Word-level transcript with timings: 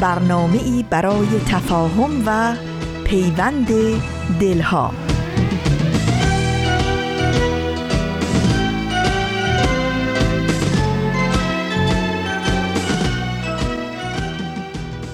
برنامه 0.00 0.62
ای 0.62 0.84
برای 0.90 1.40
تفاهم 1.46 2.22
و 2.26 2.54
پیوند 3.04 3.68
دلها. 4.40 4.92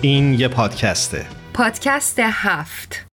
این 0.00 0.34
یه 0.34 0.48
پادکسته. 0.48 1.26
پادکست 1.54 2.18
هفت. 2.20 3.06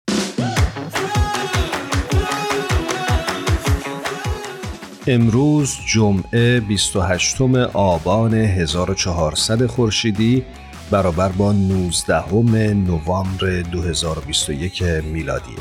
امروز 5.06 5.76
جمعه 5.86 6.60
28 6.60 7.40
آبان 7.72 8.34
1400 8.34 9.66
خورشیدی 9.66 10.44
برابر 10.90 11.28
با 11.28 11.52
19 11.52 12.32
نوامبر 12.74 13.62
2021 13.62 14.82
میلادی. 14.82 15.56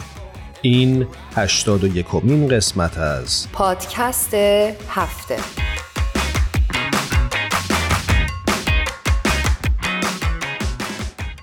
این 0.61 1.07
81 1.35 2.15
مین 2.23 2.47
قسمت 2.47 2.97
از 2.97 3.47
پادکست 3.51 4.33
هفته. 4.89 5.35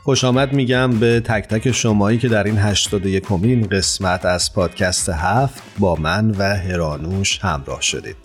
خوش 0.02 0.24
آمد 0.24 0.52
میگم 0.52 0.90
به 0.90 1.20
تک 1.20 1.48
تک 1.48 1.72
شمایی 1.72 2.18
که 2.18 2.28
در 2.28 2.44
این 2.44 2.58
81 2.58 3.32
مین 3.32 3.66
قسمت 3.66 4.24
از 4.24 4.54
پادکست 4.54 5.08
هفت 5.08 5.62
با 5.78 5.94
من 5.94 6.30
و 6.30 6.42
هرانوش 6.42 7.38
همراه 7.44 7.82
شدید. 7.82 8.16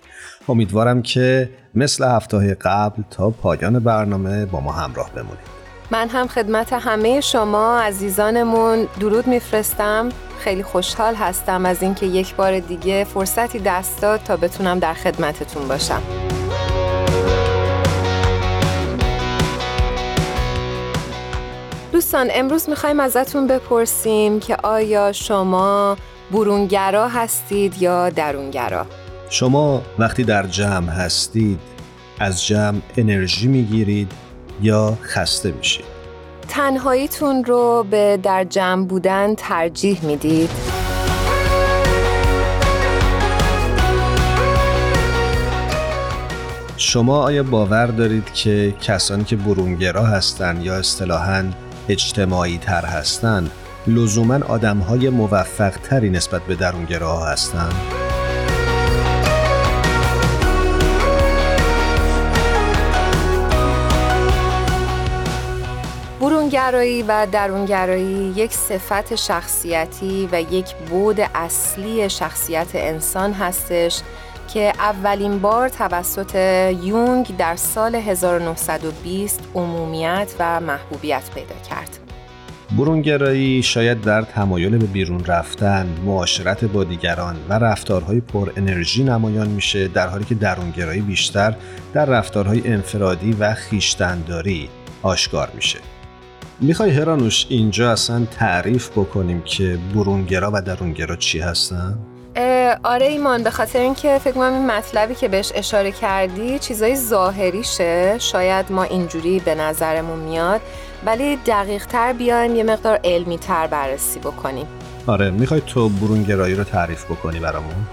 امیدوارم 0.49 1.01
که 1.01 1.49
مثل 1.75 2.03
هفته 2.03 2.57
قبل 2.61 3.03
تا 3.09 3.29
پایان 3.29 3.79
برنامه 3.79 4.45
با 4.45 4.59
ما 4.59 4.71
همراه 4.71 5.11
بمونید. 5.11 5.61
من 5.91 6.09
هم 6.09 6.27
خدمت 6.27 6.73
همه 6.73 7.21
شما 7.21 7.79
عزیزانمون 7.79 8.87
درود 8.99 9.27
میفرستم. 9.27 10.09
خیلی 10.39 10.63
خوشحال 10.63 11.15
هستم 11.15 11.65
از 11.65 11.83
اینکه 11.83 12.05
یک 12.05 12.35
بار 12.35 12.59
دیگه 12.59 13.03
فرصتی 13.03 13.59
دست 13.59 14.01
داد 14.01 14.19
تا 14.23 14.37
بتونم 14.37 14.79
در 14.79 14.93
خدمتتون 14.93 15.67
باشم. 15.67 16.01
دوستان 21.91 22.29
امروز 22.33 22.69
می‌خوایم 22.69 22.99
ازتون 22.99 23.47
بپرسیم 23.47 24.39
که 24.39 24.57
آیا 24.63 25.11
شما 25.11 25.97
برونگرا 26.31 27.07
هستید 27.07 27.81
یا 27.81 28.09
درونگرا؟ 28.09 28.85
شما 29.31 29.81
وقتی 29.99 30.23
در 30.23 30.47
جمع 30.47 30.89
هستید 30.89 31.59
از 32.19 32.45
جمع 32.45 32.81
انرژی 32.97 33.47
می‌گیرید 33.47 34.11
یا 34.61 34.97
خسته 35.01 35.51
میشید؟ 35.51 35.85
تنهاییتون 36.47 37.45
رو 37.45 37.85
به 37.91 38.19
در 38.23 38.43
جمع 38.43 38.85
بودن 38.85 39.35
ترجیح 39.35 40.05
می‌دید؟ 40.05 40.49
شما 46.77 47.17
آیا 47.17 47.43
باور 47.43 47.85
دارید 47.85 48.33
که 48.33 48.73
کسانی 48.81 49.23
که 49.23 49.35
برونگرا 49.35 50.05
هستند 50.05 50.65
یا 50.65 50.75
اصطلاحاً 50.75 51.45
اجتماعی 51.89 52.57
تر 52.57 52.85
هستند 52.85 53.51
لزوما 53.87 54.39
آدم 54.47 54.77
های 54.77 55.09
موفق 55.09 55.71
تری 55.71 56.09
نسبت 56.09 56.41
به 56.41 56.55
درونگراها 56.55 57.25
هستند؟ 57.25 58.00
برونگرایی 66.51 67.03
و 67.03 67.27
درونگرایی 67.31 68.33
یک 68.35 68.53
صفت 68.53 69.15
شخصیتی 69.15 70.29
و 70.31 70.41
یک 70.41 70.75
بود 70.75 71.19
اصلی 71.35 72.09
شخصیت 72.09 72.67
انسان 72.73 73.33
هستش 73.33 74.01
که 74.53 74.73
اولین 74.79 75.39
بار 75.39 75.69
توسط 75.69 76.35
یونگ 76.83 77.37
در 77.37 77.55
سال 77.55 77.95
1920 77.95 79.41
عمومیت 79.55 80.35
و 80.39 80.59
محبوبیت 80.59 81.23
پیدا 81.35 81.55
کرد. 81.69 81.99
برونگرایی 82.77 83.63
شاید 83.63 84.01
در 84.01 84.21
تمایل 84.21 84.77
به 84.77 84.85
بیرون 84.85 85.25
رفتن، 85.25 85.87
معاشرت 86.05 86.65
با 86.65 86.83
دیگران 86.83 87.35
و 87.49 87.53
رفتارهای 87.53 88.21
پر 88.21 88.51
انرژی 88.57 89.03
نمایان 89.03 89.47
میشه 89.47 89.87
در 89.87 90.07
حالی 90.07 90.25
که 90.25 90.35
درونگرایی 90.35 91.01
بیشتر 91.01 91.55
در 91.93 92.05
رفتارهای 92.05 92.61
انفرادی 92.65 93.31
و 93.31 93.53
خیشتنداری 93.53 94.69
آشکار 95.01 95.51
میشه. 95.55 95.79
می‌خوای 96.63 96.89
هرانوش 96.89 97.45
اینجا 97.49 97.91
اصلا 97.91 98.25
تعریف 98.39 98.89
بکنیم 98.89 99.41
که 99.41 99.77
برونگرا 99.95 100.51
و 100.53 100.61
درونگرا 100.61 101.15
چی 101.15 101.39
هستن؟ 101.39 101.97
آره 102.83 103.05
ایمان 103.05 103.43
به 103.43 103.49
خاطر 103.49 103.79
اینکه 103.79 104.19
فکر 104.23 104.33
کنم 104.33 104.53
این 104.53 104.65
مطلبی 104.71 105.15
که 105.15 105.27
بهش 105.27 105.51
اشاره 105.55 105.91
کردی 105.91 106.59
چیزای 106.59 106.95
ظاهریشه. 106.95 108.15
شاید 108.19 108.71
ما 108.71 108.83
اینجوری 108.83 109.39
به 109.39 109.55
نظرمون 109.55 110.19
میاد 110.19 110.61
ولی 111.05 111.35
دقیق 111.35 111.85
تر 111.85 112.13
بیایم 112.13 112.55
یه 112.55 112.63
مقدار 112.63 112.99
علمی 113.03 113.37
تر 113.37 113.67
بررسی 113.67 114.19
بکنیم. 114.19 114.67
آره 115.07 115.31
می‌خوای 115.31 115.61
تو 115.67 115.89
برونگرایی 115.89 116.55
رو 116.55 116.63
تعریف 116.63 117.05
بکنی 117.05 117.39
برامون؟ 117.39 117.85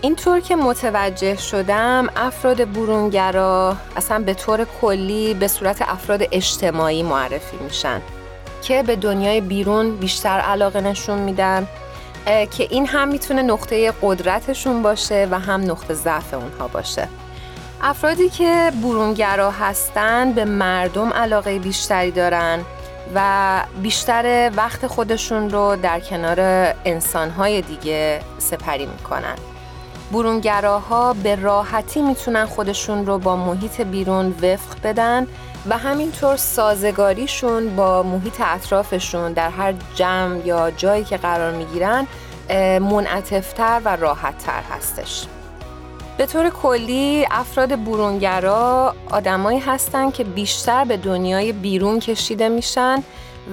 اینطور 0.00 0.40
که 0.40 0.56
متوجه 0.56 1.36
شدم 1.36 2.08
افراد 2.16 2.72
برونگرا 2.72 3.76
اصلا 3.96 4.18
به 4.18 4.34
طور 4.34 4.66
کلی 4.80 5.34
به 5.34 5.48
صورت 5.48 5.82
افراد 5.82 6.22
اجتماعی 6.32 7.02
معرفی 7.02 7.56
میشن 7.56 8.00
که 8.62 8.82
به 8.82 8.96
دنیای 8.96 9.40
بیرون 9.40 9.96
بیشتر 9.96 10.40
علاقه 10.40 10.80
نشون 10.80 11.18
میدن 11.18 11.66
که 12.26 12.66
این 12.70 12.86
هم 12.86 13.08
می‌تونه 13.08 13.42
نقطه 13.42 13.92
قدرتشون 14.02 14.82
باشه 14.82 15.28
و 15.30 15.38
هم 15.38 15.70
نقطه 15.70 15.94
ضعف 15.94 16.34
اونها 16.34 16.68
باشه. 16.68 17.08
افرادی 17.82 18.28
که 18.28 18.72
برونگرا 18.82 19.50
هستن 19.50 20.32
به 20.32 20.44
مردم 20.44 21.12
علاقه 21.12 21.58
بیشتری 21.58 22.10
دارن 22.10 22.60
و 23.14 23.62
بیشتر 23.82 24.50
وقت 24.56 24.86
خودشون 24.86 25.50
رو 25.50 25.76
در 25.76 26.00
کنار 26.00 26.40
انسانهای 26.84 27.62
دیگه 27.62 28.20
سپری 28.38 28.86
می‌کنن. 28.86 29.36
برونگراها 30.12 31.12
به 31.12 31.34
راحتی 31.34 32.02
می‌تونن 32.02 32.46
خودشون 32.46 33.06
رو 33.06 33.18
با 33.18 33.36
محیط 33.36 33.80
بیرون 33.80 34.26
وفق 34.26 34.80
بدن 34.84 35.26
و 35.68 35.78
همینطور 35.78 36.36
سازگاریشون 36.36 37.76
با 37.76 38.02
محیط 38.02 38.40
اطرافشون 38.40 39.32
در 39.32 39.50
هر 39.50 39.74
جمع 39.94 40.46
یا 40.46 40.70
جایی 40.70 41.04
که 41.04 41.16
قرار 41.16 41.52
می‌گیرن 41.52 42.06
منعتفتر 42.80 43.80
و 43.84 43.96
راحتتر 43.96 44.62
هستش. 44.70 45.26
به 46.18 46.26
طور 46.26 46.50
کلی 46.50 47.26
افراد 47.30 47.84
برونگرا 47.84 48.94
آدمایی 49.10 49.58
هستن 49.58 50.10
که 50.10 50.24
بیشتر 50.24 50.84
به 50.84 50.96
دنیای 50.96 51.52
بیرون 51.52 52.00
کشیده 52.00 52.48
میشن 52.48 53.02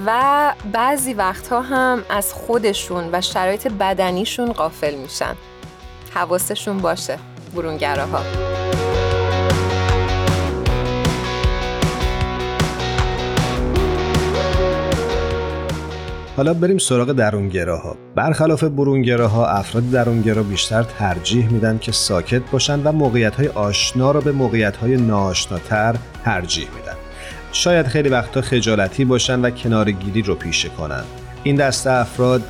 و 0.05 0.53
بعضی 0.73 1.13
وقتها 1.13 1.61
هم 1.61 2.03
از 2.09 2.33
خودشون 2.33 3.09
و 3.11 3.21
شرایط 3.21 3.67
بدنیشون 3.67 4.51
قافل 4.51 4.95
میشن. 4.95 5.35
حواستشون 6.15 6.77
باشه 6.77 7.17
برونگراها. 7.55 8.19
حالا 16.37 16.53
بریم 16.53 16.77
سراغ 16.77 17.11
درونگراها. 17.11 17.95
برخلاف 18.15 18.63
برونگراها 18.63 19.47
افراد 19.47 19.89
درونگرا 19.91 20.43
بیشتر 20.43 20.83
ترجیح 20.83 21.49
میدن 21.49 21.77
که 21.77 21.91
ساکت 21.91 22.41
باشن 22.51 22.83
و 22.83 22.91
موقعیت 22.91 23.35
های 23.35 23.47
آشنا 23.47 24.11
را 24.11 24.21
به 24.21 24.31
موقعیت 24.31 24.77
های 24.77 24.97
ناآشناتر 24.97 25.95
ترجیح 26.25 26.67
میدن. 26.75 26.95
شاید 27.51 27.87
خیلی 27.87 28.09
وقتا 28.09 28.41
خجالتی 28.41 29.05
باشن 29.05 29.41
و 29.41 29.49
کنارگیری 29.49 30.21
رو 30.21 30.35
پیشه 30.35 30.69
کنن. 30.69 31.03
این 31.45 31.55
دسته 31.55 31.91
افراد 31.91 32.41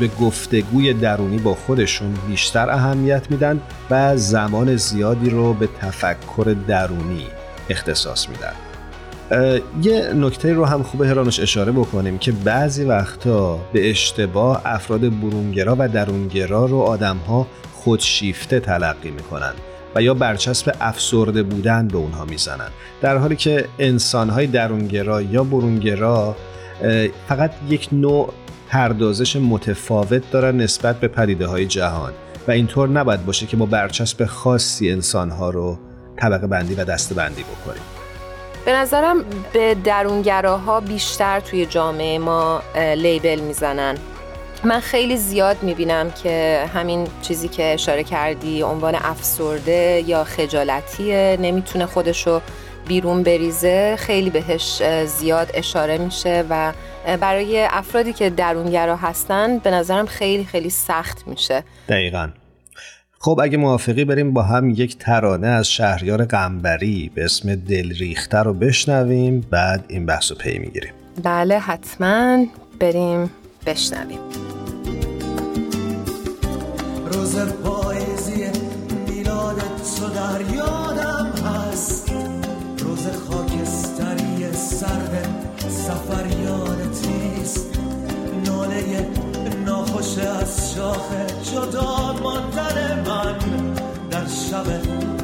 به 0.00 0.08
گفتگوی 0.20 0.92
درونی 0.92 1.38
با 1.38 1.54
خودشون 1.54 2.14
بیشتر 2.28 2.70
اهمیت 2.70 3.30
میدن 3.30 3.60
و 3.90 4.16
زمان 4.16 4.76
زیادی 4.76 5.30
رو 5.30 5.54
به 5.54 5.68
تفکر 5.80 6.56
درونی 6.68 7.26
اختصاص 7.70 8.26
میدن. 8.28 8.52
یه 9.82 10.12
نکته 10.12 10.52
رو 10.52 10.64
هم 10.64 10.82
خوبه 10.82 11.08
هرانوش 11.08 11.40
اشاره 11.40 11.72
بکنیم 11.72 12.18
که 12.18 12.32
بعضی 12.32 12.84
وقتا 12.84 13.58
به 13.72 13.90
اشتباه 13.90 14.62
افراد 14.64 15.00
برونگرا 15.00 15.76
و 15.78 15.88
درونگرا 15.88 16.64
رو 16.64 16.78
آدمها 16.78 17.46
خودشیفته 17.72 18.60
تلقی 18.60 19.10
می‌کنن 19.10 19.52
و 19.94 20.02
یا 20.02 20.14
برچسب 20.14 20.76
افسرده 20.80 21.42
بودن 21.42 21.88
به 21.88 21.98
اونها 21.98 22.24
می‌زنن. 22.24 22.68
در 23.00 23.16
حالی 23.16 23.36
که 23.36 23.68
انسانهای 23.78 24.46
درونگرا 24.46 25.22
یا 25.22 25.44
برونگرا 25.44 26.36
فقط 27.28 27.50
یک 27.68 27.88
نوع 27.92 28.32
پردازش 28.68 29.36
متفاوت 29.36 30.30
دارن 30.30 30.56
نسبت 30.56 31.00
به 31.00 31.08
پدیده 31.08 31.46
های 31.46 31.66
جهان 31.66 32.12
و 32.48 32.50
اینطور 32.50 32.88
نباید 32.88 33.26
باشه 33.26 33.46
که 33.46 33.56
با 33.56 33.66
برچسب 33.66 34.24
خاصی 34.24 34.90
انسانها 34.90 35.50
رو 35.50 35.78
طبقه 36.16 36.46
بندی 36.46 36.74
و 36.74 36.84
دسته 36.84 37.14
بندی 37.14 37.42
بکنیم. 37.42 37.82
به 38.64 38.72
نظرم 38.72 39.24
به 39.52 39.76
درونگراها 39.84 40.80
بیشتر 40.80 41.40
توی 41.40 41.66
جامعه 41.66 42.18
ما 42.18 42.62
لیبل 42.76 43.40
می‌زنن. 43.40 43.94
من 44.64 44.80
خیلی 44.80 45.16
زیاد 45.16 45.56
می‌بینم 45.62 46.10
که 46.10 46.64
همین 46.74 47.06
چیزی 47.22 47.48
که 47.48 47.74
اشاره 47.74 48.04
کردی 48.04 48.62
عنوان 48.62 48.94
افسرده 48.94 50.04
یا 50.06 50.24
خجالتیه 50.24 51.38
نمی‌تونه 51.40 51.86
خودشو 51.86 52.40
بیرون 52.88 53.22
بریزه 53.22 53.96
خیلی 53.98 54.30
بهش 54.30 54.82
زیاد 55.06 55.50
اشاره 55.54 55.98
میشه 55.98 56.44
و 56.50 56.72
برای 57.20 57.66
افرادی 57.70 58.12
که 58.12 58.30
درونگرا 58.30 58.96
هستن 58.96 59.58
به 59.58 59.70
نظرم 59.70 60.06
خیلی 60.06 60.44
خیلی 60.44 60.70
سخت 60.70 61.28
میشه. 61.28 61.64
دقیقا. 61.88 62.28
خب 63.20 63.40
اگه 63.42 63.56
موافقی 63.58 64.04
بریم 64.04 64.32
با 64.32 64.42
هم 64.42 64.70
یک 64.70 64.98
ترانه 64.98 65.46
از 65.46 65.68
شهریار 65.68 66.24
قنبری 66.24 67.10
به 67.14 67.24
اسم 67.24 67.54
دل 67.54 67.94
ریخته 67.94 68.38
رو 68.38 68.54
بشنویم 68.54 69.46
بعد 69.50 69.84
این 69.88 70.06
بحث 70.06 70.30
رو 70.30 70.36
پی 70.36 70.58
می‌گیریم. 70.58 70.92
بله 71.22 71.58
حتما 71.58 72.44
بریم 72.80 73.30
بشنویم. 73.66 74.18
ناخوش 90.18 90.42
از 90.42 90.74
شاخ 90.74 91.06
جدا 91.42 92.12
ماندن 92.22 93.04
من. 93.06 93.38
در 94.10 94.26
شب 94.26 94.66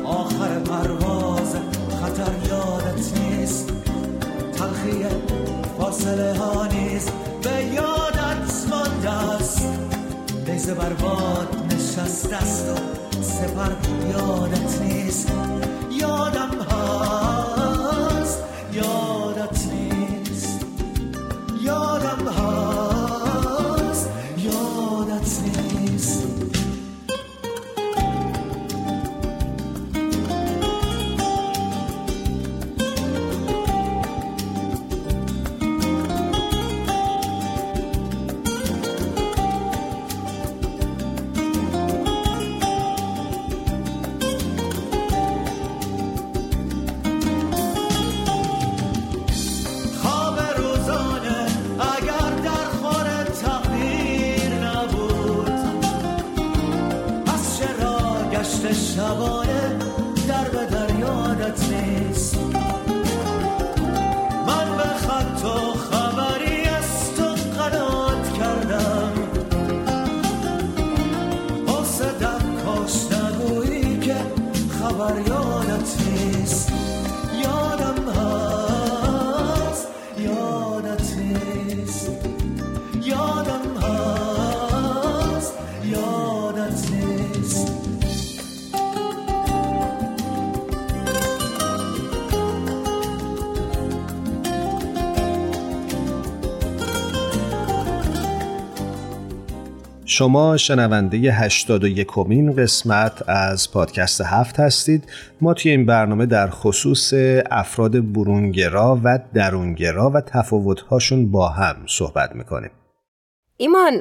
آخر 0.05 0.59
پرواز 0.59 1.55
خطر 2.03 2.33
یادت 2.49 3.19
نیست. 3.19 3.73
تلخی 4.53 5.07
فاصله 5.79 6.39
ها 6.39 6.67
نیست. 6.67 7.13
به 7.43 7.65
یادت 7.65 8.69
مانده 8.71 9.11
است. 9.11 9.63
نیزه 10.47 10.75
بر 10.75 10.93
نشسته 11.71 12.37
است 12.37 12.69
و 12.69 12.75
سپر 13.23 13.71
یادت 14.13 14.83
نیست. 14.83 15.33
یادم 15.91 16.51
هست. 16.71 18.39
یادت 18.73 19.59
نیست. 19.67 20.67
یادم 21.63 22.29
هست. 22.29 22.74
شما 100.17 100.57
شنونده 100.57 101.17
81 101.17 102.07
کمین 102.07 102.57
قسمت 102.57 103.29
از 103.29 103.73
پادکست 103.73 104.21
هفت 104.21 104.61
هستید. 104.61 105.05
ما 105.41 105.55
توی 105.55 105.71
این 105.71 105.87
برنامه 105.87 106.27
در 106.27 106.51
خصوص 106.51 107.15
افراد 107.51 108.13
برونگرا 108.13 109.01
و 109.05 109.19
درونگرا 109.35 110.11
و 110.11 110.21
تفاوتهاشون 110.21 111.31
با 111.31 111.49
هم 111.49 111.77
صحبت 111.87 112.37
می‌کنیم. 112.37 112.71
ایمان 113.57 113.93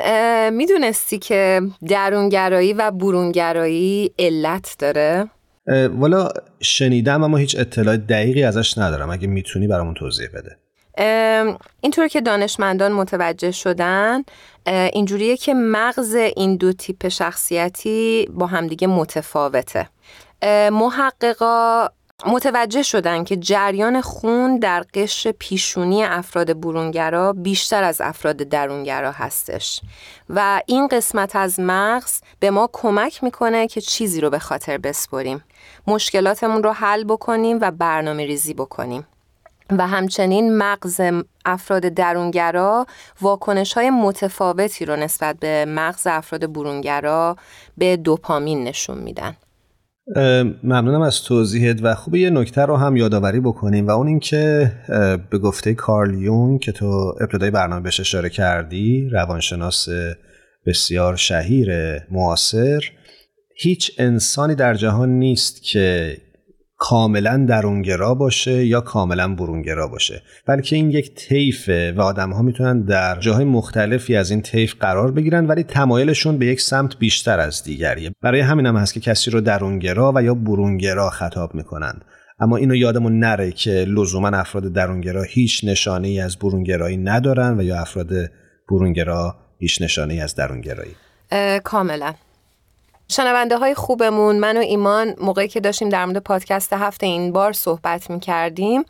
می‌دونستی 0.50 1.20
که 1.20 1.62
درونگرایی 1.88 2.74
و 2.74 2.92
برونگرایی 2.92 4.12
علت 4.20 4.76
داره؟ 4.80 5.26
والا 5.98 6.30
شنیدم 6.60 7.24
اما 7.24 7.38
هیچ 7.38 7.60
اطلاع 7.60 7.98
دقیقی 7.98 8.44
ازش 8.44 8.78
ندارم. 8.78 9.10
اگه 9.10 9.28
می‌تونی 9.28 9.68
برامون 9.68 9.94
توضیح 9.94 10.28
بده. 10.34 10.58
اینطور 11.82 12.08
که 12.08 12.22
دانشمندان 12.22 12.92
متوجه 12.92 13.52
شدن 13.52 14.24
اینجوریه 14.66 15.38
که 15.38 15.54
مغز 15.54 16.16
این 16.16 16.56
دو 16.56 16.74
تیپ 16.74 17.08
شخصیتی 17.08 18.30
با 18.34 18.46
همدیگه 18.46 18.88
متفاوته. 18.88 19.90
محققا 20.72 21.88
متوجه 22.26 22.84
شدن 22.84 23.24
که 23.24 23.36
جریان 23.36 24.02
خون 24.02 24.60
در 24.60 24.86
قشر 24.94 25.32
پیشونی 25.32 26.04
افراد 26.04 26.60
برونگرا 26.60 27.34
بیشتر 27.34 27.84
از 27.84 28.02
افراد 28.02 28.38
درونگرا 28.38 29.12
هستش 29.12 29.82
و 30.30 30.62
این 30.66 30.88
قسمت 30.88 31.36
از 31.36 31.60
مغز 31.60 32.22
به 32.40 32.52
ما 32.52 32.70
کمک 32.74 33.24
می‌کنه 33.24 33.68
که 33.68 33.82
چیزی 33.82 34.22
رو 34.22 34.30
به 34.30 34.40
خاطر 34.40 34.78
بسپریم. 34.78 35.44
مشکلاتمون 35.88 36.64
رو 36.64 36.72
حل 36.72 37.04
بکنیم 37.04 37.58
و 37.62 37.72
برنامه 37.72 38.26
ریزی 38.26 38.54
بکنیم. 38.54 39.08
و 39.70 39.88
همچنین 39.88 40.58
مغز 40.58 41.02
افراد 41.46 41.82
درونگرا 41.82 42.86
واکنش 43.22 43.74
های 43.74 43.90
متفاوتی 43.90 44.86
رو 44.86 44.96
نسبت 44.96 45.40
به 45.40 45.66
مغز 45.66 46.08
افراد 46.08 46.54
برونگرا 46.54 47.36
به 47.78 47.98
دوپامین 47.98 48.64
نشون 48.64 48.98
میدن. 48.98 49.36
ممنونم 50.64 51.02
از 51.02 51.22
توضیحت 51.22 51.80
و 51.84 51.96
خوبه 51.96 52.20
یه 52.20 52.30
نکته 52.30 52.62
رو 52.62 52.78
هم 52.78 52.96
یادآوری 52.96 53.40
بکنیم 53.40 53.88
و 53.88 53.92
اون 53.92 54.08
اینکه 54.08 54.72
به 55.30 55.38
گفته 55.38 55.74
کارل 55.74 56.14
یون 56.14 56.60
که 56.60 56.72
تو 56.72 57.14
ابتدای 57.22 57.52
برنامه 57.52 57.82
بهش 57.82 58.00
اشاره 58.00 58.30
کردی 58.30 59.10
روانشناس 59.12 59.90
بسیار 60.66 61.16
شهیر 61.16 62.00
معاصر 62.12 62.84
هیچ 63.56 63.92
انسانی 63.98 64.56
در 64.56 64.74
جهان 64.74 65.10
نیست 65.10 65.64
که 65.64 66.18
کاملا 66.86 67.46
درونگرا 67.50 68.14
باشه 68.14 68.66
یا 68.66 68.82
کاملا 68.82 69.36
برونگرا 69.36 69.88
باشه. 69.88 70.22
بلکه 70.48 70.76
این 70.76 70.92
یک 70.92 71.16
طیفه 71.16 71.94
و 71.98 72.02
آدم 72.02 72.32
ها 72.32 72.42
می‌تونن 72.42 72.82
در 72.82 73.20
جاهای 73.20 73.46
مختلفی 73.46 74.16
از 74.16 74.32
این 74.32 74.42
طیف 74.42 74.76
قرار 74.80 75.12
بگیرن 75.12 75.46
ولی 75.46 75.64
تمایلشون 75.64 76.38
به 76.38 76.46
یک 76.46 76.62
سمت 76.62 76.98
بیشتر 76.98 77.40
از 77.40 77.64
دیگریه. 77.64 78.12
برای 78.22 78.40
همین 78.40 78.66
هم 78.66 78.76
هست 78.76 78.94
که 78.94 79.00
کسی 79.00 79.32
رو 79.32 79.42
درونگرا 79.42 80.14
و 80.16 80.24
یا 80.24 80.34
برونگرا 80.34 81.10
خطاب 81.10 81.56
می‌کنن. 81.56 81.94
اما 82.40 82.58
اینو 82.58 82.76
یادمون 82.76 83.20
نره 83.20 83.52
که 83.52 83.72
لزوما 83.72 84.28
افراد 84.28 84.74
درونگرا 84.74 85.24
هیچ 85.24 85.64
نشانه 85.64 86.08
ای 86.08 86.20
از 86.20 86.38
برونگرایی 86.38 86.98
ندارن 86.98 87.60
و 87.60 87.64
یا 87.64 87.80
افراد 87.80 88.10
برونگرا 88.70 89.36
هیچ 89.60 89.82
نشانه 89.82 90.14
از 90.14 90.36
درونگرایی. 90.36 90.96
کاملا. 91.64 92.14
شنونده 93.14 93.58
های 93.58 93.74
خوبمون 93.74 94.36
من 94.36 94.58
و 94.58 94.60
ایمان 94.60 95.16
موقعی 95.22 95.48
که 95.48 95.60
داشتیم 95.60 95.90
در 95.90 96.06
مورد 96.06 96.18
پادکست 96.18 96.74
هفته 96.74 97.06
این 97.06 97.32
بار 97.32 97.52
صحبت 97.52 98.10
می 98.10 98.20
کردیم 98.20 98.84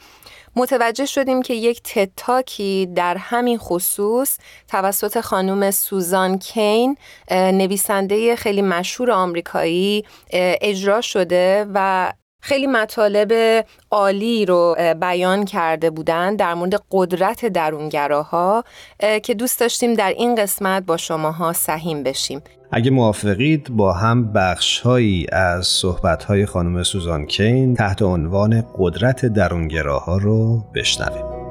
متوجه 0.55 1.05
شدیم 1.05 1.41
که 1.41 1.53
یک 1.53 1.81
تتاکی 1.83 2.89
در 2.95 3.17
همین 3.17 3.57
خصوص 3.57 4.37
توسط 4.67 5.21
خانم 5.21 5.71
سوزان 5.71 6.39
کین 6.39 6.97
نویسنده 7.31 8.35
خیلی 8.35 8.61
مشهور 8.61 9.11
آمریکایی 9.11 10.05
اجرا 10.61 11.01
شده 11.01 11.67
و 11.73 12.13
خیلی 12.45 12.67
مطالب 12.67 13.33
عالی 13.91 14.45
رو 14.45 14.75
بیان 15.01 15.45
کرده 15.45 15.89
بودن 15.89 16.35
در 16.35 16.53
مورد 16.53 16.83
قدرت 16.91 17.45
درونگراها 17.45 18.63
که 19.23 19.33
دوست 19.33 19.59
داشتیم 19.59 19.93
در 19.93 20.09
این 20.09 20.35
قسمت 20.35 20.83
با 20.85 20.97
شماها 20.97 21.53
سهیم 21.53 22.03
بشیم. 22.03 22.41
اگه 22.71 22.91
موافقید 22.91 23.69
با 23.69 23.93
هم 23.93 24.33
بخشهایی 24.33 25.25
از 25.31 25.67
صحبتهای 25.67 26.45
خانم 26.45 26.83
سوزان 26.83 27.25
کین 27.25 27.75
تحت 27.75 28.01
عنوان 28.01 28.63
قدرت 28.77 29.25
درونگراها 29.25 30.17
رو 30.17 30.63
بشنویم. 30.75 31.42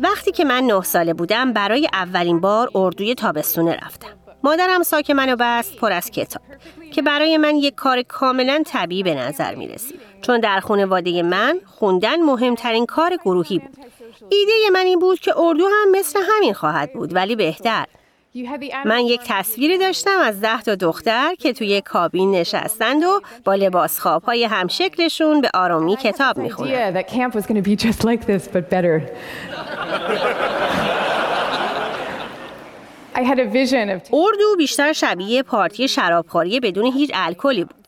وقتی 0.00 0.32
که 0.32 0.44
من 0.44 0.64
نه 0.64 0.82
ساله 0.82 1.14
بودم 1.14 1.52
برای 1.52 1.88
اولین 1.92 2.40
بار 2.40 2.70
اردوی 2.74 3.14
تابستونه 3.14 3.78
رفتم. 3.86 4.08
مادرم 4.42 4.82
ساک 4.82 5.10
منو 5.10 5.36
بست 5.40 5.76
پر 5.76 5.92
از 5.92 6.10
کتاب 6.10 6.42
که 6.92 7.02
برای 7.02 7.36
من 7.36 7.56
یک 7.56 7.74
کار 7.74 8.02
کاملا 8.02 8.62
طبیعی 8.66 9.02
به 9.02 9.14
نظر 9.14 9.54
می 9.54 9.68
رسید. 9.68 10.00
چون 10.22 10.40
در 10.40 10.60
خانواده 10.60 11.22
من 11.22 11.60
خوندن 11.66 12.22
مهمترین 12.22 12.86
کار 12.86 13.16
گروهی 13.16 13.58
بود. 13.58 13.76
ایده 14.30 14.70
من 14.72 14.86
این 14.86 14.98
بود 14.98 15.20
که 15.20 15.38
اردو 15.38 15.64
هم 15.64 15.90
مثل 15.90 16.20
همین 16.28 16.54
خواهد 16.54 16.92
بود 16.92 17.14
ولی 17.14 17.36
بهتر. 17.36 17.84
من 18.84 19.00
یک 19.00 19.20
تصویری 19.26 19.78
داشتم 19.78 20.18
از 20.24 20.40
ده 20.40 20.62
تا 20.62 20.74
دختر 20.74 21.34
که 21.34 21.52
توی 21.52 21.80
کابین 21.80 22.30
نشستند 22.30 23.04
و 23.04 23.20
با 23.44 23.54
لباس 23.54 23.98
خواب 23.98 24.22
های 24.22 24.44
همشکلشون 24.44 25.40
به 25.40 25.50
آرامی 25.54 25.96
کتاب 25.96 26.38
می‌خونند. 26.38 26.72
اردو 34.12 34.56
بیشتر 34.58 34.92
شبیه 34.92 35.42
پارتی 35.42 35.88
شرابخوری 35.88 36.60
بدون 36.60 36.92
هیچ 36.92 37.10
الکلی 37.14 37.64
بود. 37.64 37.87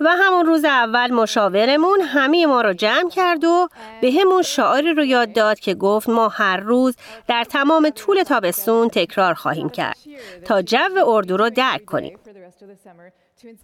و 0.00 0.08
همون 0.08 0.46
روز 0.46 0.64
اول 0.64 1.12
مشاورمون 1.12 2.00
همه 2.00 2.46
ما 2.46 2.60
رو 2.60 2.72
جمع 2.72 3.10
کرد 3.10 3.44
و 3.44 3.68
به 4.00 4.12
همون 4.20 4.42
شعاری 4.42 4.94
رو 4.94 5.04
یاد 5.04 5.32
داد 5.32 5.60
که 5.60 5.74
گفت 5.74 6.08
ما 6.08 6.28
هر 6.28 6.56
روز 6.56 6.96
در 7.28 7.44
تمام 7.44 7.90
طول 7.90 8.22
تابستون 8.22 8.88
تکرار 8.88 9.34
خواهیم 9.34 9.68
کرد 9.68 9.96
تا 10.44 10.62
جو 10.62 11.04
اردو 11.06 11.36
رو 11.36 11.50
درک 11.50 11.84
کنیم. 11.84 12.18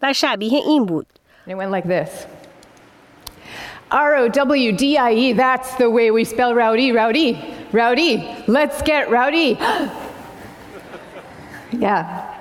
و 0.02 0.12
شبیه 0.12 0.58
این 0.58 0.86
بود. 0.86 1.06
R-O-W-D-I-E, 3.92 5.34
that's 5.34 5.74
the 5.74 5.90
way 5.90 6.10
we 6.10 6.24
spell 6.24 6.54
rowdy, 6.54 6.92
rowdy, 6.92 7.28
rowdy. 7.72 8.12
Let's 8.46 8.80
get 8.80 9.10
rowdy. 9.10 9.58
yeah. 11.84 12.31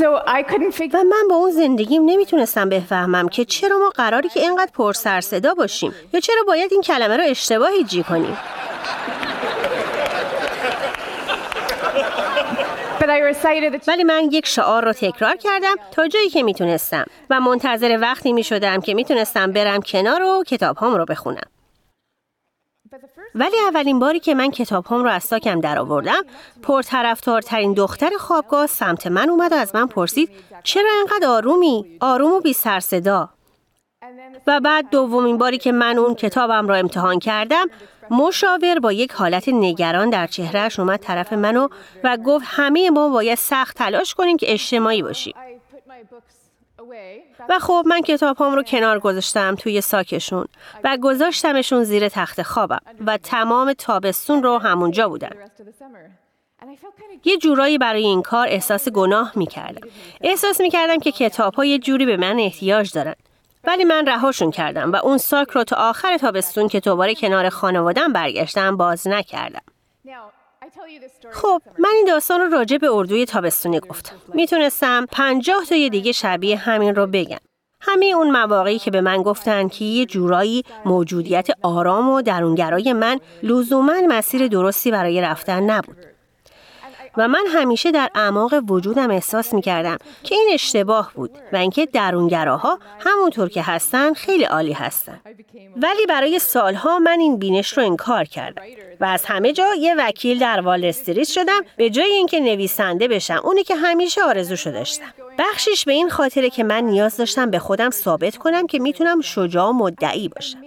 و 0.00 1.04
من 1.04 1.28
با 1.30 1.36
اون 1.36 1.50
زندگیم 1.50 2.02
نمی‌تونستم 2.04 2.68
بفهمم 2.68 3.28
که 3.28 3.44
چرا 3.44 3.78
ما 3.78 3.90
قراری 3.90 4.28
که 4.28 4.40
اینقدر 4.40 4.70
پر 4.74 4.92
سر 4.92 5.20
صدا 5.20 5.54
باشیم 5.54 5.94
یا 6.12 6.20
چرا 6.20 6.42
باید 6.46 6.72
این 6.72 6.82
کلمه 6.82 7.16
رو 7.16 7.22
اشتباهی 7.26 7.84
جی 7.84 8.02
کنیم 8.02 8.36
ولی 13.88 14.04
من 14.04 14.28
یک 14.32 14.46
شعار 14.46 14.84
رو 14.84 14.92
تکرار 14.92 15.36
کردم 15.36 15.76
تا 15.90 16.08
جایی 16.08 16.30
که 16.30 16.42
می‌تونستم 16.42 17.04
و 17.30 17.40
منتظر 17.40 17.98
وقتی 18.00 18.32
می‌شدم 18.32 18.80
که 18.80 18.94
می‌تونستم 18.94 19.52
برم 19.52 19.80
کنار 19.82 20.22
و 20.22 20.44
کتاب 20.46 20.78
هم 20.78 20.94
رو 20.94 21.04
بخونم. 21.04 21.51
ولی 23.34 23.56
اولین 23.68 23.98
باری 23.98 24.20
که 24.20 24.34
من 24.34 24.50
کتاب 24.50 24.86
هم 24.86 25.02
رو 25.04 25.10
از 25.10 25.24
ساکم 25.24 25.60
در 25.60 25.78
آوردم 25.78 26.22
پرطرفدارترین 26.62 27.72
دختر 27.72 28.10
خوابگاه 28.18 28.66
سمت 28.66 29.06
من 29.06 29.30
اومد 29.30 29.52
و 29.52 29.54
از 29.54 29.74
من 29.74 29.86
پرسید 29.86 30.30
چرا 30.64 30.90
انقدر 31.00 31.28
آرومی؟ 31.28 31.98
آروم 32.00 32.32
و 32.32 32.40
بی 32.40 32.52
سر 32.52 32.80
صدا. 32.80 33.28
و 34.46 34.60
بعد 34.60 34.90
دومین 34.90 35.38
باری 35.38 35.58
که 35.58 35.72
من 35.72 35.98
اون 35.98 36.14
کتابم 36.14 36.68
را 36.68 36.76
امتحان 36.76 37.18
کردم 37.18 37.66
مشاور 38.10 38.78
با 38.78 38.92
یک 38.92 39.12
حالت 39.12 39.48
نگران 39.48 40.10
در 40.10 40.26
چهرهش 40.26 40.78
اومد 40.80 41.00
طرف 41.00 41.32
منو 41.32 41.68
و 42.04 42.16
گفت 42.16 42.44
همه 42.48 42.90
ما 42.90 43.08
باید 43.08 43.38
سخت 43.38 43.76
تلاش 43.76 44.14
کنیم 44.14 44.36
که 44.36 44.52
اجتماعی 44.52 45.02
باشیم. 45.02 45.34
و 47.48 47.58
خب 47.58 47.84
من 47.86 48.00
کتاب 48.00 48.36
هم 48.40 48.54
رو 48.54 48.62
کنار 48.62 48.98
گذاشتم 48.98 49.54
توی 49.54 49.80
ساکشون 49.80 50.46
و 50.84 50.98
گذاشتمشون 51.02 51.84
زیر 51.84 52.08
تخت 52.08 52.42
خوابم 52.42 52.80
و 53.06 53.16
تمام 53.16 53.72
تابستون 53.72 54.42
رو 54.42 54.58
همونجا 54.58 55.08
بودن. 55.08 55.30
یه 57.24 57.38
جورایی 57.38 57.78
برای 57.78 58.02
این 58.02 58.22
کار 58.22 58.48
احساس 58.48 58.88
گناه 58.88 59.32
می 59.36 59.46
کردم. 59.46 59.88
احساس 60.20 60.60
می 60.60 60.70
کردم 60.70 60.98
که 60.98 61.12
کتاب 61.12 61.54
ها 61.54 61.64
یه 61.64 61.78
جوری 61.78 62.06
به 62.06 62.16
من 62.16 62.38
احتیاج 62.40 62.92
دارن. 62.92 63.14
ولی 63.64 63.84
من 63.84 64.06
رهاشون 64.06 64.50
کردم 64.50 64.92
و 64.92 64.96
اون 64.96 65.18
ساک 65.18 65.50
رو 65.50 65.64
تا 65.64 65.76
آخر 65.76 66.18
تابستون 66.18 66.68
که 66.68 66.80
دوباره 66.80 67.14
کنار 67.14 67.48
خانوادم 67.48 68.12
برگشتم 68.12 68.76
باز 68.76 69.08
نکردم. 69.08 69.62
خب 71.32 71.62
من 71.78 71.90
این 71.94 72.04
داستان 72.06 72.40
رو 72.40 72.48
راجع 72.48 72.76
به 72.76 72.88
اردوی 72.92 73.26
تابستونی 73.26 73.80
گفتم. 73.80 74.16
می‌تونستم 74.34 75.06
پنجاه 75.12 75.64
تای 75.64 75.90
دیگه 75.90 76.12
شبیه 76.12 76.56
همین 76.56 76.94
رو 76.94 77.06
بگم. 77.06 77.38
همه 77.80 78.06
اون 78.06 78.30
مواقعی 78.30 78.78
که 78.78 78.90
به 78.90 79.00
من 79.00 79.22
گفتن 79.22 79.68
که 79.68 79.84
یه 79.84 80.06
جورایی 80.06 80.62
موجودیت 80.84 81.48
آرام 81.62 82.08
و 82.08 82.22
درونگرای 82.22 82.92
من 82.92 83.20
لزوما 83.42 83.92
مسیر 84.08 84.48
درستی 84.48 84.90
برای 84.90 85.20
رفتن 85.20 85.62
نبود. 85.62 86.11
و 87.16 87.28
من 87.28 87.44
همیشه 87.48 87.90
در 87.90 88.10
اعماق 88.14 88.54
وجودم 88.68 89.10
احساس 89.10 89.54
می 89.54 89.62
کردم 89.62 89.96
که 90.22 90.34
این 90.34 90.50
اشتباه 90.52 91.12
بود 91.14 91.30
و 91.52 91.56
اینکه 91.56 91.86
درونگراها 91.86 92.78
همونطور 93.00 93.48
که 93.48 93.62
هستن 93.62 94.12
خیلی 94.12 94.44
عالی 94.44 94.72
هستن. 94.72 95.20
ولی 95.76 96.06
برای 96.08 96.38
سالها 96.38 96.98
من 96.98 97.20
این 97.20 97.38
بینش 97.38 97.78
رو 97.78 97.84
انکار 97.84 98.24
کردم 98.24 98.62
و 99.00 99.04
از 99.04 99.24
همه 99.24 99.52
جا 99.52 99.74
یه 99.74 99.94
وکیل 99.98 100.38
در 100.38 100.60
وال 100.60 100.84
استریت 100.84 101.28
شدم 101.28 101.60
به 101.76 101.90
جای 101.90 102.12
اینکه 102.12 102.40
نویسنده 102.40 103.08
بشم 103.08 103.40
اونی 103.44 103.64
که 103.64 103.76
همیشه 103.76 104.22
آرزوشو 104.22 104.70
داشتم. 104.70 105.14
بخشش 105.38 105.84
به 105.84 105.92
این 105.92 106.08
خاطره 106.08 106.50
که 106.50 106.64
من 106.64 106.84
نیاز 106.84 107.16
داشتم 107.16 107.50
به 107.50 107.58
خودم 107.58 107.90
ثابت 107.90 108.36
کنم 108.36 108.66
که 108.66 108.78
می‌تونم 108.78 109.20
شجاع 109.20 109.68
و 109.68 109.72
مدعی 109.72 110.28
باشم. 110.28 110.58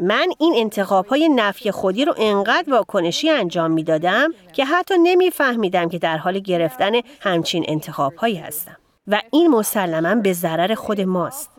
من 0.00 0.28
این 0.38 0.54
انتخاب 0.56 1.06
های 1.06 1.28
نفی 1.28 1.70
خودی 1.70 2.04
رو 2.04 2.14
انقدر 2.16 2.72
واکنشی 2.72 3.30
انجام 3.30 3.70
می‌دادم 3.70 4.30
که 4.52 4.64
حتی 4.64 4.94
نمیفهمیدم 5.02 5.88
که 5.88 5.98
در 5.98 6.16
حال 6.16 6.38
گرفتن 6.38 6.92
همچین 7.20 7.64
انتخاب 7.68 8.14
هایی 8.14 8.36
هستم. 8.36 8.76
و 9.06 9.22
این 9.32 9.48
مسلما 9.48 10.14
به 10.14 10.32
ضرر 10.32 10.74
خود 10.74 11.00
ماست. 11.00 11.50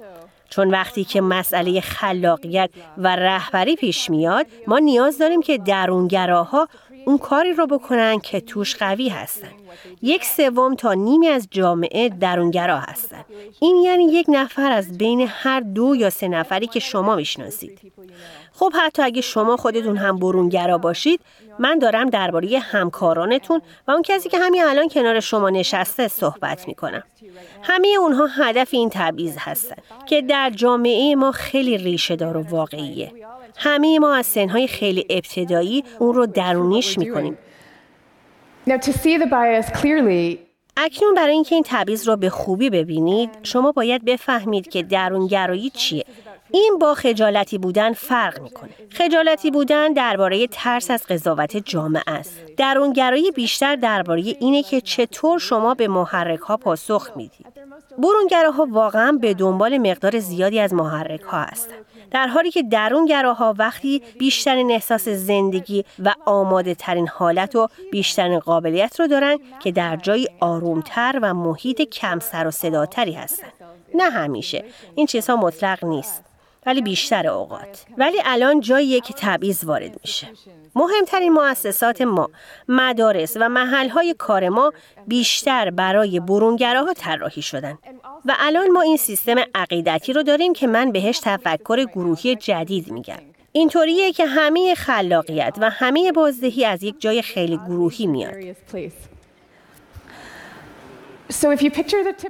چون 0.49 0.71
وقتی 0.71 1.03
که 1.03 1.21
مسئله 1.21 1.81
خلاقیت 1.81 2.69
و 2.97 3.15
رهبری 3.15 3.75
پیش 3.75 4.09
میاد 4.09 4.45
ما 4.67 4.79
نیاز 4.79 5.17
داریم 5.17 5.41
که 5.41 5.57
درونگراها 5.57 6.67
اون 7.05 7.17
کاری 7.17 7.53
رو 7.53 7.67
بکنن 7.67 8.19
که 8.19 8.41
توش 8.41 8.75
قوی 8.75 9.09
هستن. 9.09 9.51
یک 10.01 10.25
سوم 10.25 10.75
تا 10.75 10.93
نیمی 10.93 11.27
از 11.27 11.47
جامعه 11.51 12.09
درونگرا 12.09 12.79
هستن. 12.79 13.25
این 13.59 13.75
یعنی 13.75 14.03
یک 14.03 14.25
نفر 14.29 14.71
از 14.71 14.97
بین 14.97 15.27
هر 15.29 15.59
دو 15.59 15.95
یا 15.95 16.09
سه 16.09 16.27
نفری 16.27 16.67
که 16.67 16.79
شما 16.79 17.15
می‌شناسید. 17.15 17.93
خب 18.53 18.73
حتی 18.75 19.01
اگه 19.01 19.21
شما 19.21 19.57
خودتون 19.57 19.97
هم 19.97 20.19
برونگرا 20.19 20.77
باشید 20.77 21.19
من 21.59 21.79
دارم 21.79 22.09
درباره 22.09 22.59
همکارانتون 22.59 23.61
و 23.87 23.91
اون 23.91 24.01
کسی 24.01 24.29
که 24.29 24.37
همین 24.37 24.63
الان 24.63 24.89
کنار 24.89 25.19
شما 25.19 25.49
نشسته 25.49 26.07
صحبت 26.07 26.67
می‌کنم. 26.67 27.03
همه 27.61 27.87
اونها 27.99 28.27
هدف 28.27 28.69
این 28.71 28.89
تبعیض 28.89 29.35
هستن 29.39 29.75
که 30.05 30.21
در 30.21 30.49
جامعه 30.49 31.15
ما 31.15 31.31
خیلی 31.31 31.77
ریشه 31.77 32.15
دار 32.15 32.37
و 32.37 32.41
واقعیه. 32.49 33.11
همه 33.57 33.99
ما 33.99 34.15
از 34.15 34.25
سنهای 34.25 34.67
خیلی 34.67 35.05
ابتدایی 35.09 35.83
اون 35.99 36.13
رو 36.13 36.25
درونیش 36.25 36.97
می‌کنیم. 36.97 37.37
اکنون 40.77 41.13
برای 41.13 41.33
اینکه 41.33 41.55
این 41.55 41.63
تبعیض 41.67 42.07
رو 42.07 42.15
به 42.17 42.29
خوبی 42.29 42.69
ببینید 42.69 43.29
شما 43.43 43.71
باید 43.71 44.05
بفهمید 44.05 44.69
که 44.69 44.83
درونگرایی 44.83 45.69
چیه. 45.69 46.05
این 46.53 46.77
با 46.81 46.93
خجالتی 46.93 47.57
بودن 47.57 47.93
فرق 47.93 48.41
می‌کنه. 48.41 48.69
خجالتی 48.89 49.51
بودن 49.51 49.93
درباره 49.93 50.47
ترس 50.47 50.91
از 50.91 51.03
قضاوت 51.09 51.57
جامعه 51.57 52.03
است. 52.07 52.39
درونگرایی 52.57 53.31
بیشتر 53.31 53.75
درباره 53.75 54.21
اینه 54.21 54.63
که 54.63 54.81
چطور 54.81 55.39
شما 55.39 55.73
به 55.73 55.87
محرک 55.87 56.39
ها 56.39 56.57
پاسخ 56.57 57.11
می‌دید. 57.15 57.47
برونگراها 57.97 58.67
واقعا 58.71 59.11
به 59.11 59.33
دنبال 59.33 59.77
مقدار 59.77 60.19
زیادی 60.19 60.59
از 60.59 60.73
محرک 60.73 61.21
ها 61.21 61.41
هستند. 61.41 61.85
در 62.11 62.27
حالی 62.27 62.51
که 62.51 62.63
درونگراها 62.63 63.55
وقتی 63.57 64.01
بیشترین 64.19 64.71
احساس 64.71 65.09
زندگی 65.09 65.85
و 65.99 66.13
آماده 66.25 66.75
ترین 66.75 67.07
حالت 67.07 67.55
و 67.55 67.67
بیشترین 67.91 68.39
قابلیت 68.39 68.99
رو 68.99 69.07
دارن 69.07 69.37
که 69.59 69.71
در 69.71 69.95
جایی 69.95 70.27
آرومتر 70.39 71.19
و 71.21 71.33
محیط 71.33 71.81
کم 71.81 72.19
سر 72.19 72.47
و 72.47 72.51
صداتری 72.51 73.13
هستن. 73.13 73.47
نه 73.95 74.09
همیشه. 74.09 74.65
این 74.95 75.05
چیزها 75.05 75.35
مطلق 75.35 75.85
نیست. 75.85 76.23
ولی 76.65 76.81
بیشتر 76.81 77.27
اوقات. 77.27 77.85
ولی 77.97 78.17
الان 78.25 78.59
جاییه 78.59 78.99
که 78.99 79.13
تبعیض 79.17 79.63
وارد 79.63 79.99
میشه. 80.01 80.27
مهمترین 80.75 81.33
مؤسسات 81.33 82.01
ما 82.01 82.29
مدارس 82.67 83.37
و 83.39 83.49
محلهای 83.49 84.15
کار 84.17 84.49
ما 84.49 84.73
بیشتر 85.07 85.69
برای 85.69 86.19
برونگراها 86.19 86.93
طراحی 86.93 87.41
شدن. 87.41 87.77
و 88.25 88.35
الان 88.39 88.71
ما 88.71 88.81
این 88.81 88.97
سیستم 88.97 89.35
عقیدتی 89.55 90.13
رو 90.13 90.23
داریم 90.23 90.53
که 90.53 90.67
من 90.67 90.91
بهش 90.91 91.19
تفکر 91.23 91.85
گروهی 91.85 92.35
جدید 92.35 92.91
میگم. 92.91 93.19
اینطوریه 93.51 94.11
که 94.11 94.25
همه 94.25 94.75
خلاقیت 94.75 95.57
و 95.61 95.69
همه 95.69 96.11
بازدهی 96.11 96.65
از 96.65 96.83
یک 96.83 96.95
جای 96.99 97.21
خیلی 97.21 97.57
گروهی 97.57 98.07
میاد. 98.07 98.33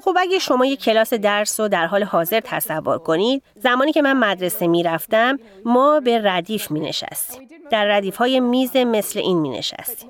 خب 0.04 0.16
اگه 0.20 0.40
شما 0.40 0.66
یک 0.66 0.84
کلاس 0.84 1.14
درس 1.14 1.60
رو 1.60 1.68
در 1.68 1.86
حال 1.86 2.04
حاضر 2.04 2.40
تصور 2.44 2.98
کنید 2.98 3.44
زمانی 3.56 3.92
که 3.92 4.02
من 4.02 4.14
مدرسه 4.14 4.68
می‌رفتم 4.68 5.40
ما 5.66 6.00
به 6.00 6.22
ردیف 6.24 6.72
می 6.72 6.80
نشستیم 6.80 7.50
در 7.72 7.86
ردیف 7.86 8.16
های 8.16 8.40
میز 8.40 8.78
مثل 8.78 9.20
این 9.20 9.40
می 9.40 9.50
نشستیم 9.50 10.10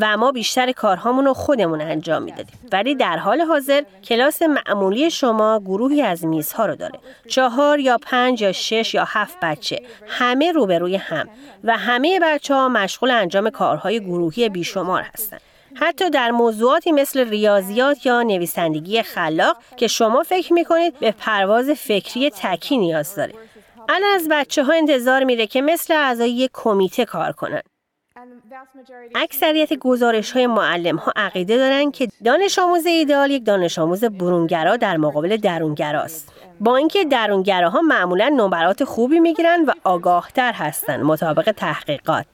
و 0.00 0.16
ما 0.16 0.32
بیشتر 0.32 0.72
کارهامون 0.72 1.24
رو 1.24 1.34
خودمون 1.34 1.80
انجام 1.80 2.22
می‌دادیم. 2.22 2.58
ولی 2.72 2.94
در 2.94 3.16
حال 3.16 3.40
حاضر 3.40 3.82
کلاس 4.04 4.42
معمولی 4.42 5.10
شما 5.10 5.60
گروهی 5.60 6.02
از 6.02 6.24
میزها 6.24 6.66
رو 6.66 6.76
داره. 6.76 6.98
چهار 7.28 7.80
یا 7.80 7.98
پنج 8.02 8.42
یا 8.42 8.52
شش 8.52 8.94
یا 8.94 9.04
هفت 9.08 9.36
بچه 9.42 9.82
همه 10.08 10.52
روبروی 10.52 10.96
هم. 10.96 11.28
و 11.64 11.76
همه 11.76 12.20
بچه 12.22 12.54
ها 12.54 12.68
مشغول 12.68 13.10
انجام 13.10 13.50
کارهای 13.50 14.00
گروهی 14.00 14.48
بیشمار 14.48 15.02
هستند 15.02 15.40
حتی 15.74 16.10
در 16.10 16.30
موضوعاتی 16.30 16.92
مثل 16.92 17.28
ریاضیات 17.28 18.06
یا 18.06 18.22
نویسندگی 18.22 19.02
خلاق 19.02 19.56
که 19.76 19.86
شما 19.86 20.22
فکر 20.22 20.52
می‌کنید 20.52 20.98
به 20.98 21.10
پرواز 21.10 21.70
فکری 21.70 22.30
تکی 22.30 22.78
نیاز 22.78 23.14
داره. 23.14 23.34
الان 23.88 24.14
از 24.14 24.28
بچه 24.30 24.64
ها 24.64 24.72
انتظار 24.72 25.24
میره 25.24 25.46
که 25.46 25.62
مثل 25.62 25.94
اعضای 25.94 26.30
یک 26.30 26.50
کمیته 26.54 27.04
کار 27.04 27.32
کنند. 27.32 27.62
اکثریت 29.14 29.74
گزارش 29.74 30.32
های 30.32 30.46
معلم 30.46 30.96
ها 30.96 31.12
عقیده 31.16 31.56
دارند 31.56 31.92
که 31.92 32.08
دانش 32.24 32.58
آموز 32.58 32.86
ایدال 32.86 33.30
یک 33.30 33.44
دانش 33.44 33.78
آموز 33.78 34.04
برونگرا 34.04 34.76
در 34.76 34.96
مقابل 34.96 35.36
درونگراست. 35.36 36.32
با 36.60 36.76
اینکه 36.76 37.04
درونگراها 37.04 37.80
معمولا 37.80 38.28
نمرات 38.28 38.84
خوبی 38.84 39.20
می‌گیرن 39.20 39.64
و 39.64 39.72
آگاهتر 39.84 40.52
هستند 40.52 41.04
مطابق 41.04 41.52
تحقیقات. 41.56 42.26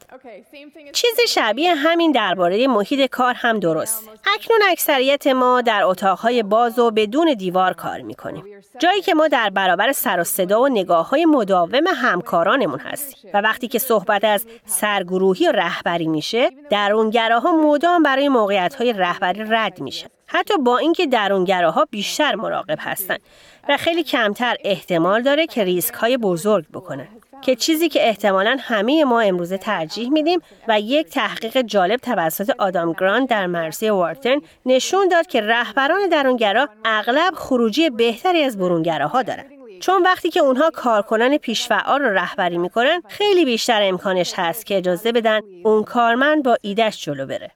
چیز 0.93 1.21
شبیه 1.29 1.75
همین 1.75 2.13
درباره 2.13 2.67
محیط 2.67 3.11
کار 3.11 3.35
هم 3.35 3.61
درست. 3.61 4.11
اکنون 4.35 4.61
اکثریت 4.69 5.27
ما 5.27 5.61
در 5.61 5.83
اتاقهای 5.83 6.43
باز 6.43 6.79
و 6.79 6.91
بدون 6.91 7.35
دیوار 7.35 7.73
کار 7.73 8.01
می‌کنیم. 8.01 8.45
جایی 8.79 9.03
که 9.03 9.15
ما 9.15 9.29
در 9.29 9.51
برابر 9.51 9.93
سر 9.93 10.21
و 10.21 10.25
صدا 10.25 10.61
و 10.61 10.69
نگاه 10.69 11.09
های 11.09 11.25
مداوم 11.25 11.87
همکارانمون 11.87 12.79
هستیم. 12.79 13.31
و 13.35 13.41
وقتی 13.41 13.69
که 13.69 13.79
صحبت 13.79 14.25
از 14.25 14.47
سرگروهی 14.67 15.49
و 15.49 15.53
رهبری 15.53 16.07
میشه، 16.07 16.51
درونگراها 16.71 17.53
مدام 17.53 18.03
برای 18.03 18.29
موقعیت 18.29 18.75
های 18.75 18.93
رهبری 18.93 19.45
رد 19.49 19.81
میشن. 19.81 20.09
حتی 20.27 20.57
با 20.57 20.79
اینکه 20.79 21.07
درونگراها 21.07 21.87
بیشتر 21.91 22.35
مراقب 22.35 22.79
هستند 22.81 23.21
و 23.69 23.77
خیلی 23.77 24.03
کمتر 24.03 24.57
احتمال 24.65 25.23
داره 25.23 25.47
که 25.47 25.65
ریسک 25.65 25.95
های 25.95 26.17
بزرگ 26.17 26.65
بکنن. 26.73 27.09
که 27.43 27.57
چیزی 27.57 27.89
که 27.89 28.09
احتمالا 28.09 28.57
همه 28.61 29.05
ما 29.05 29.21
امروزه 29.21 29.59
ترجیح 29.59 30.11
میدیم 30.11 30.41
و 30.69 30.81
یک 30.81 31.09
تحقیق 31.09 31.61
جالب 31.63 32.01
توسط 32.01 32.51
آدام 32.59 32.93
گراند 32.93 33.29
در 33.29 33.47
مرسی 33.47 33.91
وارتن 33.91 34.37
نشون 34.67 35.09
داد 35.09 35.27
که 35.27 35.41
رهبران 35.41 36.09
درونگرا 36.09 36.69
اغلب 36.85 37.35
خروجی 37.35 37.91
بهتری 37.91 38.42
از 38.42 38.59
برونگراها 38.59 39.23
دارن 39.23 39.45
چون 39.81 40.03
وقتی 40.03 40.31
که 40.31 40.40
اونها 40.40 40.71
کارکنان 40.71 41.37
پیشفعال 41.37 42.03
رو 42.03 42.11
رهبری 42.11 42.59
می‌کنن 42.59 43.03
خیلی 43.09 43.45
بیشتر 43.45 43.83
امکانش 43.83 44.33
هست 44.37 44.66
که 44.66 44.77
اجازه 44.77 45.12
بدن 45.12 45.40
اون 45.64 45.85
کارمند 45.85 46.42
با 46.42 46.57
ایدش 46.62 47.05
جلو 47.05 47.27
بره 47.27 47.51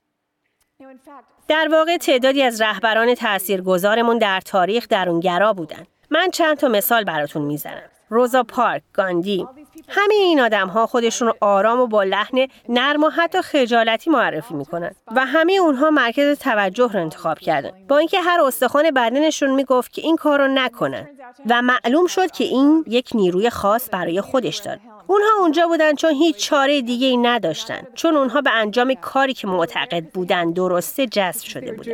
در 1.49 1.69
واقع 1.73 1.97
تعدادی 1.97 2.43
از 2.43 2.61
رهبران 2.61 3.15
تاثیرگذارمون 3.15 4.19
در 4.19 4.41
تاریخ 4.41 4.89
درونگرا 4.89 5.53
بودن 5.53 5.87
من 6.13 6.31
چند 6.31 6.57
تا 6.57 6.69
مثال 6.69 7.05
براتون 7.05 7.43
می‌زنم. 7.43 7.83
روزا 8.09 8.43
پارک، 8.43 8.83
گاندی. 8.93 9.47
همه 9.89 10.15
این 10.15 10.41
آدم 10.41 10.69
ها 10.69 10.87
خودشون 10.87 11.29
رو 11.29 11.35
آرام 11.41 11.81
و 11.81 11.87
با 11.87 12.03
لحن 12.03 12.47
نرم 12.69 13.05
و 13.05 13.09
حتی 13.09 13.43
خجالتی 13.43 14.11
معرفی 14.11 14.55
می‌کنن 14.55 14.91
و 15.17 15.27
همه 15.27 15.53
اونها 15.53 15.91
مرکز 15.91 16.39
توجه 16.39 16.89
رو 16.93 17.01
انتخاب 17.01 17.39
کردن. 17.39 17.71
با 17.89 17.99
اینکه 17.99 18.21
هر 18.21 18.41
استخوان 18.41 18.91
بدنشون 18.91 19.51
می‌گفت 19.51 19.93
که 19.93 20.03
این 20.03 20.17
کار 20.17 20.41
رو 20.41 20.49
نکنن 20.49 21.09
و 21.51 21.63
معلوم 21.63 22.07
شد 22.07 22.31
که 22.31 22.45
این 22.45 22.85
یک 22.87 23.11
نیروی 23.15 23.51
خاص 23.51 23.89
برای 23.93 24.21
خودش 24.21 24.57
داره. 24.57 24.81
اونها 25.07 25.29
اونجا 25.41 25.67
بودن 25.67 25.95
چون 25.95 26.11
هیچ 26.11 26.37
چاره 26.37 26.83
دیگه 26.83 27.07
ای 27.07 27.17
نداشتن 27.17 27.83
چون 27.95 28.17
اونها 28.17 28.41
به 28.41 28.51
انجام 28.51 28.95
کاری 28.95 29.35
که 29.35 29.47
معتقد 29.47 30.05
بودن 30.05 30.53
درسته 30.53 31.07
جذب 31.07 31.45
شده 31.45 31.73
بودن. 31.73 31.93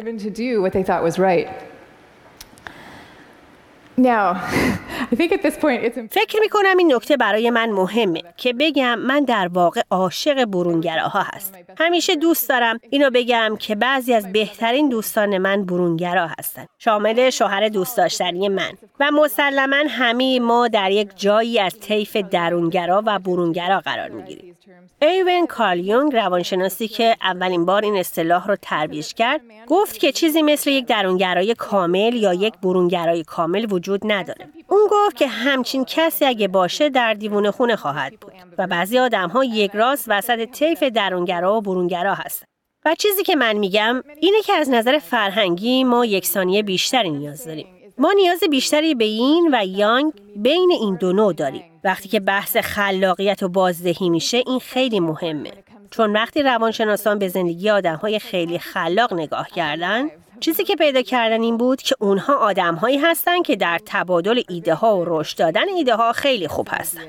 فکر 6.11 6.41
می 6.41 6.49
کنم 6.49 6.77
این 6.79 6.95
نکته 6.95 7.17
برای 7.17 7.51
من 7.51 7.71
مهمه 7.71 8.23
که 8.37 8.53
بگم 8.53 8.99
من 8.99 9.25
در 9.25 9.49
واقع 9.49 9.81
عاشق 9.91 10.45
برونگراها 10.45 11.23
هست. 11.23 11.55
همیشه 11.79 12.17
دوست 12.17 12.49
دارم 12.49 12.79
اینو 12.91 13.11
بگم 13.11 13.57
که 13.59 13.75
بعضی 13.75 14.15
از 14.15 14.33
بهترین 14.33 14.89
دوستان 14.89 15.39
من 15.39 15.65
برونگرا 15.65 16.29
هستند. 16.39 16.69
شامل 16.79 17.31
شوهر 17.31 17.69
دوست 17.69 17.97
داشتنی 17.97 18.49
من 18.49 18.73
و 19.01 19.11
مسلما 19.11 19.85
همه 19.89 20.41
ما 20.41 20.69
در 20.69 20.91
یک 20.91 21.09
جایی 21.17 21.59
از 21.59 21.81
طیف 21.81 22.17
درونگرا 22.17 23.03
و 23.07 23.19
برونگرا 23.19 23.81
قرار 23.81 24.09
می‌گیریم. 24.09 24.57
ایون 25.03 25.47
کارلیونگ 25.47 26.17
روانشناسی 26.17 26.89
که 26.89 27.17
اولین 27.23 27.65
بار 27.65 27.83
این 27.83 27.97
اصطلاح 27.97 28.49
رو 28.49 28.57
ترویج 28.57 29.15
کرد 29.15 29.41
گفت 29.67 29.99
که 29.99 30.13
چیزی 30.13 30.43
مثل 30.43 30.71
یک 30.71 30.87
درونگرای 30.87 31.55
کامل 31.55 32.15
یا 32.15 32.35
یک 32.35 32.55
برونگرای 32.63 33.25
کامل 33.25 33.73
وجود 33.73 34.01
نداره. 34.05 34.49
اون 34.69 34.81
گفت 34.91 35.17
که 35.17 35.27
همچین 35.27 35.85
کسی 35.85 36.25
اگه 36.25 36.49
باشه 36.49 36.89
در 36.89 37.15
دیوونه 37.15 37.51
خونه 37.51 37.77
خواهد 37.77 38.21
بود 38.21 38.33
و 38.59 38.67
بعضی 38.67 38.99
آدم 38.99 39.29
ها 39.29 39.45
یک 39.45 39.71
راست 39.75 40.05
وسط 40.09 40.45
طیف 40.45 40.83
درونگرا 40.83 41.57
و 41.57 41.61
برونگرا 41.61 42.15
هستن. 42.15 42.47
و 42.85 42.95
چیزی 42.95 43.23
که 43.23 43.37
من 43.37 43.53
میگم 43.53 44.03
اینه 44.21 44.43
که 44.43 44.53
از 44.53 44.71
نظر 44.71 44.99
فرهنگی 44.99 45.85
ما 45.85 46.05
یکسانی 46.05 46.63
بیشتری 46.63 47.11
نیاز 47.11 47.45
داریم. 47.45 47.67
ما 47.99 48.13
نیاز 48.13 48.41
بیشتری 48.51 48.95
به 48.95 49.05
این 49.05 49.49
و 49.53 49.67
یانگ 49.67 50.13
بین 50.37 50.71
این 50.81 50.95
دو 50.95 51.13
نوع 51.13 51.33
داریم. 51.33 51.65
وقتی 51.85 52.09
که 52.09 52.21
بحث 52.21 52.57
خلاقیت 52.57 53.43
و 53.43 53.49
بازدهی 53.49 54.11
میشه 54.11 54.43
این 54.47 54.59
خیلی 54.59 55.01
مهمه. 55.01 55.53
چون 55.91 56.13
وقتی 56.13 56.43
روانشناسان 56.43 57.19
به 57.19 57.29
زندگی 57.29 57.71
آدم 57.71 57.97
های 57.97 58.19
خیلی 58.19 58.59
خلاق 58.59 59.15
نگاه 59.15 59.49
کردن 59.49 60.09
چیزی 60.41 60.65
که 60.65 60.77
پیدا 60.77 61.03
کردن 61.03 61.43
این 61.43 61.57
بود 61.57 61.83
که 61.83 61.95
اونها 61.99 62.35
آدم 62.35 62.75
هایی 62.75 62.99
هستن 62.99 63.43
که 63.43 63.57
در 63.57 63.81
تبادل 63.87 64.43
ایده 64.49 64.75
ها 64.75 64.97
و 64.97 65.05
رشد 65.07 65.39
دادن 65.39 65.69
ایده 65.77 65.95
ها 65.95 66.13
خیلی 66.13 66.49
خوب 66.49 66.69
هستن. 66.71 67.01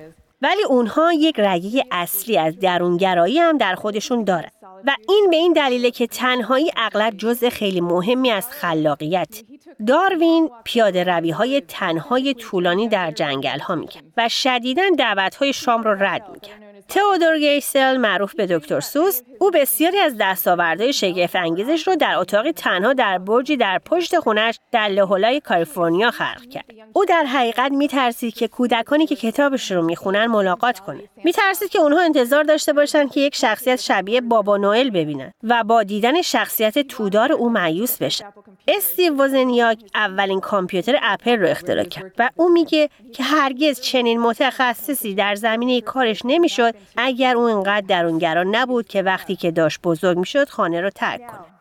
ولی 0.41 0.63
اونها 0.69 1.13
یک 1.13 1.39
رگه 1.39 1.85
اصلی 1.91 2.37
از 2.37 2.59
درونگرایی 2.59 3.39
هم 3.39 3.57
در 3.57 3.75
خودشون 3.75 4.23
دارن. 4.23 4.49
و 4.85 4.95
این 5.09 5.27
به 5.29 5.35
این 5.35 5.53
دلیله 5.53 5.91
که 5.91 6.07
تنهایی 6.07 6.71
اغلب 6.77 7.17
جزء 7.17 7.49
خیلی 7.49 7.81
مهمی 7.81 8.31
از 8.31 8.47
خلاقیت 8.49 9.41
داروین 9.87 10.49
پیاده 10.63 11.03
روی 11.03 11.31
های 11.31 11.61
تنهای 11.61 12.33
طولانی 12.33 12.87
در 12.87 13.11
جنگل 13.11 13.59
ها 13.59 13.75
می‌کرد 13.75 14.03
و 14.17 14.29
شدیدا 14.29 14.83
دعوت 14.97 15.35
های 15.35 15.53
شام 15.53 15.83
رو 15.83 16.03
رد 16.03 16.29
می‌کرد. 16.33 16.68
تئودور 16.89 17.39
گیسل 17.39 17.97
معروف 17.97 18.35
به 18.35 18.47
دکتر 18.47 18.79
سوس 18.79 19.21
او 19.39 19.51
بسیاری 19.51 19.99
از 19.99 20.15
دستاوردهای 20.19 20.93
شگفت 20.93 21.35
انگیزش 21.35 21.87
رو 21.87 21.95
در 21.95 22.15
اتاقی 22.15 22.51
تنها 22.51 22.93
در 22.93 23.17
برجی 23.17 23.57
در 23.57 23.81
پشت 23.85 24.19
خونش 24.19 24.59
در 24.71 24.87
لهولای 24.87 25.39
کالیفرنیا 25.39 26.11
خلق 26.11 26.49
کرد. 26.49 26.65
او 26.93 27.05
در 27.05 27.23
حقیقت 27.23 27.71
میترسید 27.71 28.33
که 28.33 28.47
کودکانی 28.47 29.05
که 29.05 29.15
کتابش 29.15 29.71
رو 29.71 29.81
می‌خونن 29.81 30.25
ملاقات 30.25 30.79
کنه. 30.79 30.99
میترسید 31.23 31.69
که 31.69 31.79
اونها 31.79 32.01
انتظار 32.01 32.43
داشته 32.43 32.73
باشن 32.73 33.07
که 33.07 33.21
یک 33.21 33.35
شخصیت 33.35 33.79
شبیه 33.79 34.21
بابا 34.21 34.57
نوئل 34.57 34.89
ببینن 34.89 35.33
و 35.43 35.63
با 35.63 35.83
دیدن 35.83 36.21
شخصیت 36.21 36.79
تودار 36.79 37.31
او 37.31 37.49
مایوس 37.49 37.97
بشن. 37.97 38.25
استیو 38.67 39.23
وزنیاک 39.23 39.79
اولین 39.95 40.39
کامپیوتر 40.39 40.99
اپل 41.01 41.39
رو 41.39 41.47
اختراع 41.47 41.83
کرد 41.83 42.11
و 42.17 42.29
او 42.35 42.49
میگه 42.49 42.89
که 43.13 43.23
هرگز 43.23 43.81
چنین 43.81 44.19
متخصصی 44.19 45.15
در 45.15 45.35
زمینه 45.35 45.81
کارش 45.81 46.21
نمی‌شد 46.25 46.75
اگر 46.97 47.37
او 47.37 47.43
انقدر 47.43 47.85
درونگرا 47.87 48.43
نبود 48.51 48.87
که 48.87 49.01
وقتی 49.01 49.35
که 49.35 49.51
داشت 49.51 49.81
بزرگ 49.81 50.17
می‌شد 50.17 50.49
خانه 50.49 50.81
رو 50.81 50.89
ترک 50.89 51.27
کنه. 51.27 51.58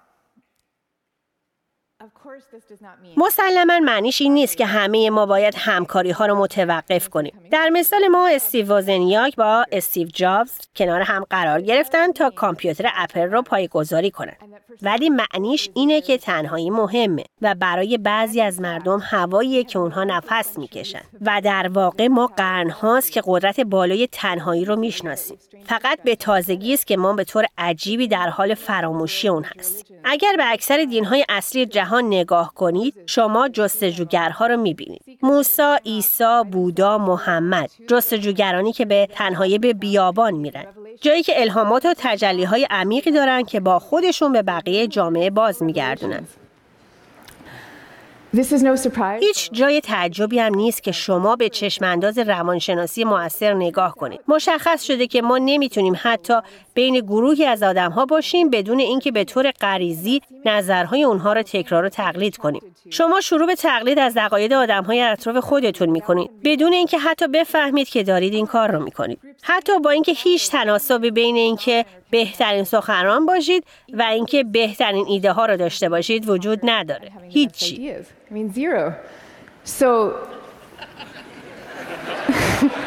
مسلما 3.17 3.79
معنیش 3.79 4.23
این 4.23 4.35
نیست 4.35 4.57
که 4.57 4.67
همه 4.67 5.11
ما 5.11 5.27
باید 5.27 5.55
همکاری 5.57 6.11
ها 6.11 6.27
رو 6.27 6.35
متوقف 6.35 7.09
کنیم. 7.09 7.41
در 7.51 7.69
مثال 7.69 8.09
ما 8.09 8.29
استیو 8.29 8.69
وازنیاک 8.69 9.37
با 9.37 9.65
استیو 9.73 10.09
جابز 10.09 10.59
کنار 10.77 11.01
هم 11.01 11.25
قرار 11.31 11.61
گرفتن 11.61 12.13
تا 12.13 12.31
کامپیوتر 12.31 12.91
اپل 12.97 13.21
رو 13.21 13.43
پایگذاری 13.43 14.11
کنند. 14.11 14.37
ولی 14.83 15.11
معنیش 15.11 15.71
اینه 15.75 16.01
که 16.01 16.19
تنهایی 16.19 16.71
مهمه 16.71 17.25
و 17.43 17.55
برای 17.55 17.99
بعضی 17.99 18.41
از 18.41 18.61
مردم 18.61 19.01
هواییه 19.05 19.65
که 19.65 19.79
اونها 19.79 20.05
نفس 20.05 20.59
می‌کشن 20.59 21.01
و 21.21 21.41
در 21.45 21.69
واقع 21.69 22.07
ما 22.07 22.27
قرن 22.27 22.71
هاست 22.71 23.13
که 23.13 23.23
قدرت 23.25 23.61
بالای 23.61 24.09
تنهایی 24.13 24.65
رو 24.65 24.77
می‌شناسیم. 24.77 25.39
فقط 25.67 26.03
به 26.03 26.17
تازگی 26.17 26.75
است 26.75 26.87
که 26.87 26.97
ما 26.97 27.13
به 27.13 27.25
طور 27.25 27.47
عجیبی 27.59 28.09
در 28.09 28.29
حال 28.29 28.55
فراموشی 28.55 29.29
اون 29.29 29.45
هستیم. 29.59 30.01
اگر 30.05 30.35
به 30.37 30.53
اکثر 30.53 30.85
دینهای 30.85 31.25
اصلی 31.29 31.67
جهان 31.67 32.05
نگاه 32.29 32.55
کنید 32.55 32.95
شما 33.07 33.49
جستجوگرها 33.49 34.47
رو 34.47 34.57
می‌بینید. 34.57 35.03
موسی، 35.23 35.77
عیسی، 35.87 36.43
بودا، 36.53 36.99
محمد 36.99 37.71
جستجوگرانی 37.89 38.73
که 38.73 38.85
به 38.85 39.09
تنهایی 39.13 39.59
به 39.59 39.73
بیابان 39.73 40.35
میرن. 40.35 40.65
جایی 41.01 41.23
که 41.23 41.41
الهامات 41.41 41.87
و 41.87 41.95
تجلی 41.99 42.45
های 42.45 42.67
عمیقی 42.71 43.11
دارن 43.11 43.43
که 43.43 43.61
با 43.61 43.79
خودشون 43.79 44.33
به 44.33 44.43
بقیه 44.43 44.87
جامعه 44.87 45.31
باز 45.31 45.63
میگردونن. 45.63 46.27
هیچ 49.21 49.51
جای 49.53 49.81
تعجبی 49.81 50.39
هم 50.39 50.55
نیست 50.55 50.83
که 50.83 50.93
شما 50.93 51.37
به 51.37 51.49
چشمانداز 51.49 52.19
روانشناسی 52.19 53.05
موثر 53.05 53.55
نگاه 53.55 53.95
کنید. 53.95 54.21
مشخص 54.29 54.83
شده 54.83 55.07
که 55.07 55.23
ما 55.23 55.39
نمی‌تونیم 55.39 55.95
حتی 56.03 56.35
بین 56.75 57.01
گروهی 57.01 57.45
از 57.45 57.63
آدمها 57.63 58.07
باشیم 58.07 58.51
بدون 58.51 58.79
اینکه 58.79 59.13
به 59.13 59.25
طور 59.25 59.51
غریزی 59.51 60.21
نظرهای 60.45 61.05
اونها 61.05 61.33
را 61.33 61.43
تکرار 61.43 61.85
و 61.85 61.89
تقلید 61.89 62.37
کنیم. 62.37 62.63
شما 62.91 63.21
شروع 63.21 63.47
به 63.47 63.55
تقلید 63.55 63.99
از 63.99 64.17
عقاید 64.17 64.53
آدمهای 64.53 65.03
اطراف 65.03 65.37
خودتون 65.37 65.91
می‌کنید 65.91 66.31
بدون 66.45 66.73
اینکه 66.73 66.99
حتی 66.99 67.29
بفهمید 67.29 67.89
که 67.89 68.03
دارید 68.03 68.35
این 68.35 68.47
کار 68.47 68.71
رو 68.71 68.83
می‌کنید. 68.83 69.19
حتی 69.43 69.79
با 69.79 69.91
اینکه 69.91 70.13
هیچ 70.13 70.51
تناسبی 70.51 71.11
بین 71.11 71.37
اینکه 71.37 71.85
بهترین 72.11 72.65
سخنران 72.65 73.27
باشید 73.27 73.65
و 73.93 74.03
اینکه 74.03 74.45
بهترین 74.45 75.07
ایده 75.09 75.33
ها 75.33 75.47
را 75.47 75.57
داشته 75.57 75.89
باشید 75.89 76.29
وجود 76.29 76.61
نداره. 76.63 77.13
هیچی. 77.29 77.93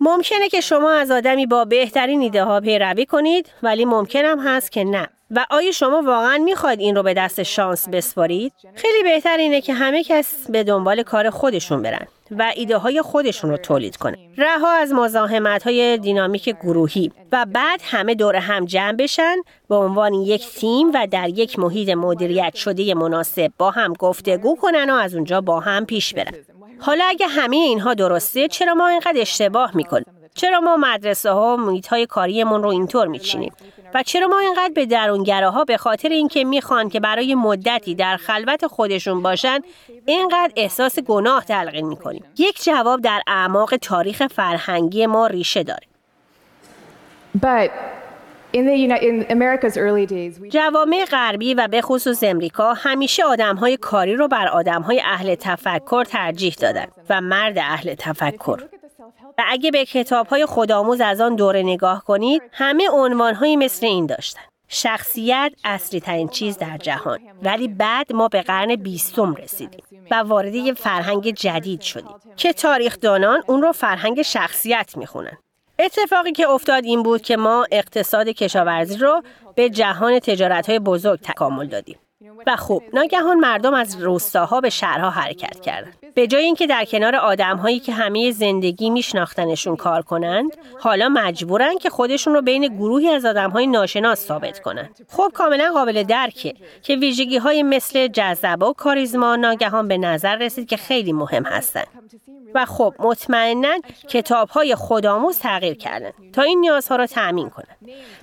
ممکنه 0.00 0.48
که 0.48 0.60
شما 0.60 0.92
از 0.92 1.10
آدمی 1.10 1.46
با 1.46 1.64
بهترین 1.64 2.20
ایده 2.20 2.44
ها 2.44 2.60
پیروی 2.60 3.06
کنید 3.06 3.46
ولی 3.62 3.84
ممکن 3.84 4.24
هم 4.24 4.38
هست 4.38 4.72
که 4.72 4.84
نه. 4.84 5.08
و 5.30 5.46
آیا 5.50 5.72
شما 5.72 6.02
واقعا 6.02 6.38
می‌خواید 6.38 6.80
این 6.80 6.96
رو 6.96 7.02
به 7.02 7.14
دست 7.14 7.42
شانس 7.42 7.88
بسپارید؟ 7.88 8.52
خیلی 8.74 9.02
بهتر 9.02 9.36
اینه 9.36 9.60
که 9.60 9.74
همه 9.74 10.04
کس 10.04 10.50
به 10.50 10.64
دنبال 10.64 11.02
کار 11.02 11.30
خودشون 11.30 11.82
برن 11.82 12.06
و 12.30 12.52
ایده 12.56 12.76
های 12.76 13.02
خودشون 13.02 13.50
رو 13.50 13.56
تولید 13.56 13.96
کنن. 13.96 14.16
رها 14.38 14.72
از 14.72 14.92
مزاحمت 14.92 15.62
های 15.62 15.98
دینامیک 15.98 16.56
گروهی 16.62 17.12
و 17.32 17.46
بعد 17.52 17.80
همه 17.84 18.14
دور 18.14 18.36
هم 18.36 18.64
جمع 18.64 18.92
بشن 18.92 19.36
به 19.68 19.74
عنوان 19.74 20.14
یک 20.14 20.48
تیم 20.48 20.90
و 20.94 21.06
در 21.10 21.28
یک 21.28 21.58
محیط 21.58 21.88
مدیریت 21.88 22.54
شده 22.54 22.94
مناسب 22.94 23.52
با 23.58 23.70
هم 23.70 23.92
گفتگو 23.92 24.56
کنن 24.56 24.90
و 24.90 24.94
از 24.94 25.14
اونجا 25.14 25.40
با 25.40 25.60
هم 25.60 25.86
پیش 25.86 26.14
برن. 26.14 26.32
حالا 26.80 27.04
اگه 27.08 27.26
همه 27.26 27.56
اینها 27.56 27.94
درسته 27.94 28.48
چرا 28.48 28.74
ما 28.74 28.88
اینقدر 28.88 29.20
اشتباه 29.20 29.76
می‌کنیم؟ 29.76 30.17
چرا 30.38 30.60
ما 30.60 30.76
مدرسه 30.76 31.30
ها 31.30 31.54
و 31.54 31.56
محیط 31.56 31.86
های 31.86 32.06
کاریمون 32.06 32.62
رو 32.62 32.68
اینطور 32.68 33.06
میچینیم؟ 33.06 33.52
و 33.94 34.02
چرا 34.02 34.26
ما 34.26 34.38
اینقدر 34.38 34.72
به 34.74 34.86
درونگره 34.86 35.48
ها 35.48 35.64
به 35.64 35.76
خاطر 35.76 36.08
اینکه 36.08 36.44
می‌خوان 36.44 36.88
که 36.88 37.00
برای 37.00 37.34
مدتی 37.34 37.94
در 37.94 38.16
خلوت 38.16 38.66
خودشون 38.66 39.22
باشن 39.22 39.60
اینقدر 40.06 40.52
احساس 40.56 40.98
گناه 40.98 41.44
تلقین 41.44 41.86
می‌کنیم؟ 41.86 42.24
یک 42.38 42.64
جواب 42.64 43.00
در 43.00 43.22
اعماق 43.26 43.76
تاریخ 43.76 44.26
فرهنگی 44.26 45.06
ما 45.06 45.26
ریشه 45.26 45.62
داره. 45.62 45.86
جوامع 50.48 51.04
غربی 51.10 51.54
و 51.54 51.68
به 51.68 51.82
خصوص 51.82 52.22
امریکا 52.22 52.72
همیشه 52.72 53.24
آدم 53.24 53.56
های 53.56 53.76
کاری 53.76 54.14
رو 54.14 54.28
بر 54.28 54.48
آدم 54.48 54.82
های 54.82 55.00
اهل 55.04 55.34
تفکر 55.34 56.04
ترجیح 56.04 56.54
دادن 56.60 56.86
و 57.10 57.20
مرد 57.20 57.58
اهل 57.58 57.94
تفکر. 57.94 58.62
و 59.38 59.42
اگه 59.48 59.70
به 59.70 59.84
کتاب 59.84 60.26
های 60.26 60.46
خودآموز 60.46 61.00
از 61.00 61.20
آن 61.20 61.36
دوره 61.36 61.62
نگاه 61.62 62.04
کنید 62.04 62.42
همه 62.52 62.90
عنوان 62.90 63.56
مثل 63.56 63.86
این 63.86 64.06
داشتن. 64.06 64.40
شخصیت 64.68 65.52
اصلی 65.64 66.00
ترین 66.00 66.28
چیز 66.28 66.58
در 66.58 66.76
جهان. 66.76 67.18
ولی 67.42 67.68
بعد 67.68 68.12
ما 68.12 68.28
به 68.28 68.42
قرن 68.42 68.76
بیستم 68.76 69.34
رسیدیم 69.34 69.84
و 70.10 70.14
وارد 70.14 70.54
یه 70.54 70.74
فرهنگ 70.74 71.30
جدید 71.30 71.80
شدیم 71.80 72.14
که 72.36 72.52
تاریخدانان 72.52 73.42
اون 73.46 73.62
رو 73.62 73.72
فرهنگ 73.72 74.22
شخصیت 74.22 74.96
می‌خونن. 74.96 75.38
اتفاقی 75.78 76.32
که 76.32 76.48
افتاد 76.48 76.84
این 76.84 77.02
بود 77.02 77.22
که 77.22 77.36
ما 77.36 77.66
اقتصاد 77.72 78.28
کشاورزی 78.28 78.96
رو 78.96 79.22
به 79.54 79.70
جهان 79.70 80.18
تجارت 80.18 80.68
های 80.68 80.78
بزرگ 80.78 81.20
تکامل 81.20 81.66
دادیم. 81.66 81.98
و 82.46 82.56
خب 82.56 82.82
ناگهان 82.92 83.36
مردم 83.36 83.74
از 83.74 84.02
روستاها 84.02 84.60
به 84.60 84.70
شهرها 84.70 85.10
حرکت 85.10 85.60
کردند. 85.60 85.94
به 86.14 86.26
جای 86.26 86.44
اینکه 86.44 86.66
در 86.66 86.84
کنار 86.84 87.16
آدمهایی 87.16 87.80
که 87.80 87.92
همه 87.92 88.30
زندگی 88.30 88.90
میشناختنشون 88.90 89.76
کار 89.76 90.02
کنند 90.02 90.56
حالا 90.80 91.08
مجبورن 91.08 91.78
که 91.78 91.90
خودشون 91.90 92.34
رو 92.34 92.42
بین 92.42 92.66
گروهی 92.66 93.08
از 93.08 93.24
آدمهای 93.24 93.66
ناشناس 93.66 94.26
ثابت 94.26 94.60
کنند. 94.60 95.06
خب 95.08 95.30
کاملا 95.34 95.70
قابل 95.74 96.02
درکه 96.02 96.54
که 96.82 96.96
ویژگی 96.96 97.36
های 97.36 97.62
مثل 97.62 98.08
جذبه 98.08 98.66
و 98.66 98.72
کاریزما 98.72 99.36
ناگهان 99.36 99.88
به 99.88 99.98
نظر 99.98 100.36
رسید 100.36 100.68
که 100.68 100.76
خیلی 100.76 101.12
مهم 101.12 101.44
هستند. 101.44 101.86
و 102.54 102.64
خب 102.64 102.94
مطمئنا 102.98 103.78
کتاب 104.08 104.48
های 104.48 104.74
خودآموز 104.74 105.38
تغییر 105.38 105.74
کردن 105.74 106.10
تا 106.32 106.42
این 106.42 106.60
نیازها 106.60 106.96
را 106.96 107.06
تأمین 107.06 107.50
کنند. 107.50 107.78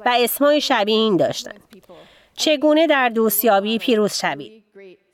و 0.05 0.13
اسمای 0.19 0.61
شبیه 0.61 0.95
این 0.95 1.17
داشتند. 1.17 1.59
چگونه 2.37 2.87
در 2.87 3.09
دوستیابی 3.09 3.77
پیروز 3.77 4.13
شوید؟ 4.13 4.63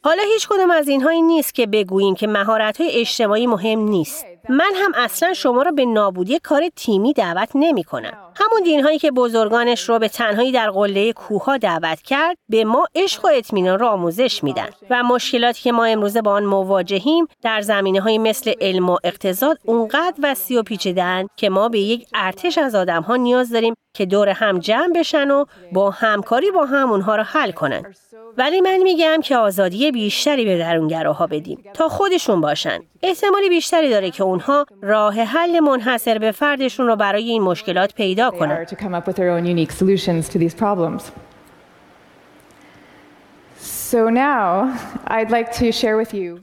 حالا 0.03 0.23
هیچ 0.33 0.47
کدام 0.47 0.71
از 0.71 0.87
اینها 0.87 1.09
این 1.09 1.27
نیست 1.27 1.55
که 1.55 1.67
بگوییم 1.67 2.15
که 2.15 2.27
مهارت 2.27 2.81
های 2.81 2.91
اجتماعی 2.91 3.47
مهم 3.47 3.79
نیست. 3.79 4.25
من 4.49 4.71
هم 4.75 4.91
اصلا 4.95 5.33
شما 5.33 5.61
را 5.61 5.71
به 5.71 5.85
نابودی 5.85 6.39
کار 6.39 6.63
تیمی 6.75 7.13
دعوت 7.13 7.49
نمی 7.55 7.83
کنم. 7.83 8.13
همون 8.35 8.63
دین 8.63 8.83
هایی 8.83 8.99
که 8.99 9.11
بزرگانش 9.11 9.89
رو 9.89 9.99
به 9.99 10.07
تنهایی 10.07 10.51
در 10.51 10.69
قله 10.69 11.13
کوها 11.13 11.57
دعوت 11.57 12.01
کرد 12.01 12.37
به 12.49 12.65
ما 12.65 12.87
عشق 12.95 13.25
و 13.25 13.29
اطمینان 13.33 13.79
را 13.79 13.89
آموزش 13.89 14.43
میدن 14.43 14.69
و 14.89 15.03
مشکلاتی 15.03 15.61
که 15.61 15.71
ما 15.71 15.85
امروزه 15.85 16.21
با 16.21 16.31
آن 16.31 16.45
مواجهیم 16.45 17.27
در 17.41 17.61
زمینه 17.61 18.01
های 18.01 18.17
مثل 18.17 18.53
علم 18.61 18.89
و 18.89 18.97
اقتصاد 19.03 19.57
اونقدر 19.65 20.15
وسیع 20.23 20.59
و 20.59 20.63
پیچیدن 20.63 21.27
که 21.35 21.49
ما 21.49 21.69
به 21.69 21.79
یک 21.79 22.07
ارتش 22.13 22.57
از 22.57 22.75
آدم 22.75 23.01
ها 23.01 23.15
نیاز 23.15 23.49
داریم 23.49 23.75
که 23.93 24.05
دور 24.05 24.29
هم 24.29 24.59
جمع 24.59 24.93
بشن 24.95 25.31
و 25.31 25.45
با 25.73 25.89
همکاری 25.89 26.51
با 26.51 26.65
هم 26.65 26.91
اونها 26.91 27.15
را 27.15 27.23
حل 27.23 27.51
کنن 27.51 27.93
ولی 28.37 28.61
من 28.61 28.77
میگم 28.77 29.21
که 29.23 29.37
آزادی 29.37 29.91
بیشتری 29.91 30.45
به 30.45 30.57
درونگراها 30.57 31.27
بدیم 31.27 31.63
تا 31.73 31.87
خودشون 31.87 32.41
باشن 32.41 32.79
احتمالی 33.03 33.49
بیشتری 33.49 33.89
داره 33.89 34.11
که 34.11 34.23
اونها 34.31 34.65
راه 34.81 35.13
حل 35.13 35.59
منحصر 35.59 36.17
به 36.17 36.31
فردشون 36.31 36.87
رو 36.87 36.95
برای 36.95 37.29
این 37.29 37.41
مشکلات 37.41 37.93
پیدا 37.93 38.31
کنن 38.31 38.65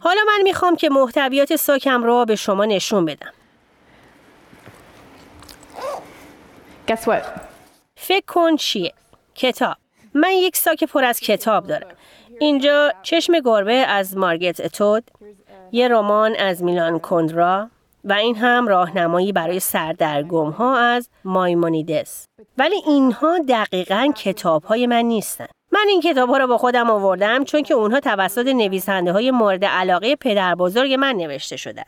حالا 0.01 0.21
من 0.27 0.43
می‌خوام 0.43 0.77
که 0.77 0.89
محتویات 0.89 1.57
ساکم 1.57 2.03
رو 2.03 2.25
به 2.25 2.37
شما 2.37 2.65
نشون 2.65 3.05
بدم. 3.05 3.33
Guess 6.89 7.01
what? 7.01 7.25
فکر 7.97 8.27
کن 8.27 8.57
چیه؟ 8.57 8.93
کتاب. 9.35 9.77
من 10.15 10.31
یک 10.31 10.57
ساک 10.57 10.85
پر 10.85 11.05
از 11.05 11.21
کتاب 11.21 11.67
دارم. 11.67 11.89
اینجا 12.41 12.93
چشم 13.03 13.41
گربه 13.41 13.73
از 13.73 14.17
مارگت 14.17 14.61
اتود، 14.61 15.11
یه 15.73 15.89
رمان 15.89 16.37
از 16.39 16.63
میلان 16.63 16.99
کندرا 16.99 17.71
و 18.09 18.13
این 18.13 18.37
هم 18.37 18.69
راهنمایی 18.69 19.33
برای 19.33 19.61
سردرگم 19.61 20.51
ها 20.51 20.79
از 20.79 21.09
مایمونیدس 21.25 22.25
ولی 22.59 22.77
اینها 22.87 23.39
دقیقا 23.49 24.13
کتاب 24.17 24.65
های 24.65 24.87
من 24.87 25.03
نیستن 25.03 25.47
من 25.73 25.87
این 25.89 26.01
کتاب 26.01 26.29
ها 26.29 26.37
را 26.37 26.47
با 26.47 26.59
خودم 26.59 26.91
آوردم 26.91 27.45
چون 27.45 27.63
که 27.63 27.75
اونها 27.75 28.01
توسط 28.01 28.47
نویسنده 28.47 29.13
های 29.13 29.31
مورد 29.31 29.65
علاقه 29.65 30.17
پدر 30.17 30.55
بزرگ 30.55 30.93
من 30.93 31.17
نوشته 31.17 31.57
شده. 31.57 31.85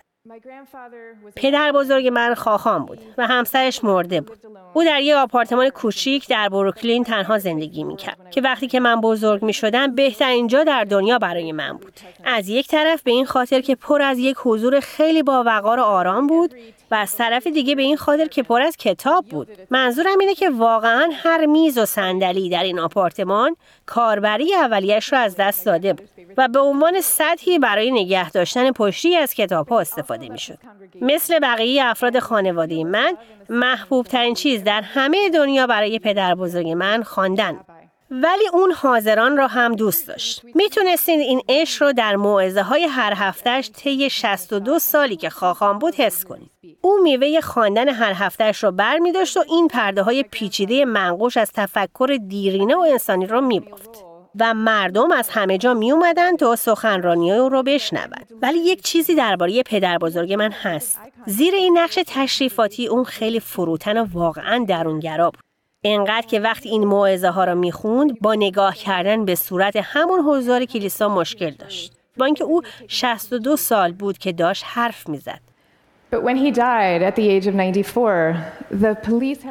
پدر 1.36 1.72
بزرگ 1.72 2.08
من 2.08 2.34
خواهان 2.34 2.84
بود 2.84 2.98
و 3.18 3.26
همسرش 3.26 3.84
مرده 3.84 4.20
بود. 4.20 4.38
او 4.74 4.84
در 4.84 5.00
یک 5.00 5.14
آپارتمان 5.14 5.68
کوچیک 5.68 6.28
در 6.28 6.48
بروکلین 6.48 7.04
تنها 7.04 7.38
زندگی 7.38 7.84
می‌کرد 7.84 8.30
که 8.30 8.40
وقتی 8.40 8.66
که 8.66 8.80
من 8.80 9.00
بزرگ 9.00 9.44
می 9.44 9.52
شدم 9.52 9.94
بهترین 9.94 10.46
جا 10.46 10.64
در 10.64 10.84
دنیا 10.84 11.18
برای 11.18 11.52
من 11.52 11.72
بود. 11.72 11.92
از 12.24 12.48
یک 12.48 12.68
طرف 12.68 13.02
به 13.02 13.10
این 13.10 13.26
خاطر 13.26 13.60
که 13.60 13.74
پر 13.74 14.02
از 14.02 14.18
یک 14.18 14.36
حضور 14.44 14.80
خیلی 14.80 15.22
با 15.22 15.42
وقار 15.46 15.80
آرام 15.80 16.26
بود 16.26 16.54
و 16.90 16.94
از 16.94 17.16
طرف 17.16 17.46
دیگه 17.46 17.74
به 17.74 17.82
این 17.82 17.96
خاطر 17.96 18.26
که 18.26 18.42
پر 18.42 18.62
از 18.62 18.76
کتاب 18.76 19.26
بود. 19.26 19.48
منظورم 19.70 20.18
اینه 20.18 20.34
که 20.34 20.50
واقعا 20.50 21.10
هر 21.12 21.46
میز 21.46 21.78
و 21.78 21.86
صندلی 21.86 22.48
در 22.48 22.62
این 22.62 22.78
آپارتمان 22.78 23.56
کاربری 23.86 24.54
اولیش 24.54 25.12
رو 25.12 25.18
از 25.18 25.36
دست 25.36 25.66
داده 25.66 25.92
بود 25.92 26.08
و 26.36 26.48
به 26.48 26.58
عنوان 26.58 27.00
سطحی 27.00 27.58
برای 27.58 27.90
نگه 27.90 28.30
داشتن 28.30 28.72
پشتی 28.72 29.16
از 29.16 29.34
کتاب 29.34 29.68
ها 29.68 29.80
استفاده 29.80 30.28
می 30.28 30.38
شد. 30.38 30.58
مثل 31.00 31.38
بقیه 31.38 31.84
افراد 31.84 32.18
خانواده 32.18 32.84
من 32.84 33.16
محبوب 33.48 34.06
ترین 34.06 34.34
چیز 34.34 34.64
در 34.64 34.82
همه 34.82 35.30
دنیا 35.30 35.66
برای 35.66 35.98
پدر 35.98 36.34
بزرگ 36.34 36.68
من 36.68 37.02
خواندن 37.02 37.60
ولی 38.10 38.48
اون 38.52 38.72
حاضران 38.72 39.36
را 39.36 39.46
هم 39.46 39.74
دوست 39.74 40.08
داشت. 40.08 40.42
می‌تونستین 40.54 41.20
این 41.20 41.42
عشق 41.48 41.82
رو 41.82 41.92
در 41.92 42.16
موعظه 42.16 42.62
های 42.62 42.84
هر 42.84 43.12
هفتهش 43.16 43.70
طی 43.70 44.10
62 44.10 44.78
سالی 44.78 45.16
که 45.16 45.30
خواهان 45.30 45.78
بود 45.78 45.94
حس 45.94 46.24
کنید. 46.24 46.50
او 46.80 46.98
میوه 47.02 47.40
خواندن 47.40 47.88
هر 47.88 48.12
هفتهش 48.12 48.64
رو 48.64 48.72
بر 48.72 48.98
می 48.98 49.12
داشت 49.12 49.36
و 49.36 49.44
این 49.48 49.68
پرده 49.68 50.02
های 50.02 50.22
پیچیده 50.22 50.84
منقوش 50.84 51.36
از 51.36 51.52
تفکر 51.52 52.18
دیرینه 52.28 52.76
و 52.76 52.80
انسانی 52.90 53.26
رو 53.26 53.40
می 53.40 53.60
بافت. 53.60 54.04
و 54.40 54.54
مردم 54.54 55.12
از 55.12 55.28
همه 55.28 55.58
جا 55.58 55.74
می 55.74 55.92
اومدن 55.92 56.36
تا 56.36 56.56
سخنرانی 56.56 57.32
او 57.32 57.48
رو 57.48 57.62
بشنوند 57.62 58.26
ولی 58.42 58.58
یک 58.58 58.82
چیزی 58.82 59.14
درباره 59.14 59.62
پدر 59.62 59.98
بزرگ 59.98 60.32
من 60.32 60.52
هست 60.52 60.98
زیر 61.26 61.54
این 61.54 61.78
نقش 61.78 61.98
تشریفاتی 62.06 62.86
اون 62.86 63.04
خیلی 63.04 63.40
فروتن 63.40 63.98
و 63.98 64.06
واقعا 64.12 64.64
درونگرا 64.68 65.30
بود 65.30 65.49
انقدر 65.84 66.26
که 66.26 66.40
وقتی 66.40 66.68
این 66.68 66.84
موعظه 66.84 67.28
ها 67.28 67.44
را 67.44 67.54
می‌خوند 67.54 68.20
با 68.20 68.34
نگاه 68.34 68.76
کردن 68.76 69.24
به 69.24 69.34
صورت 69.34 69.76
همون 69.76 70.20
حضار 70.20 70.64
کلیسا 70.64 71.08
مشکل 71.08 71.50
داشت. 71.50 71.92
با 72.16 72.24
اینکه 72.24 72.44
او 72.44 72.62
62 72.88 73.56
سال 73.56 73.92
بود 73.92 74.18
که 74.18 74.32
داشت 74.32 74.64
حرف 74.66 75.08
می‌زد. 75.08 75.49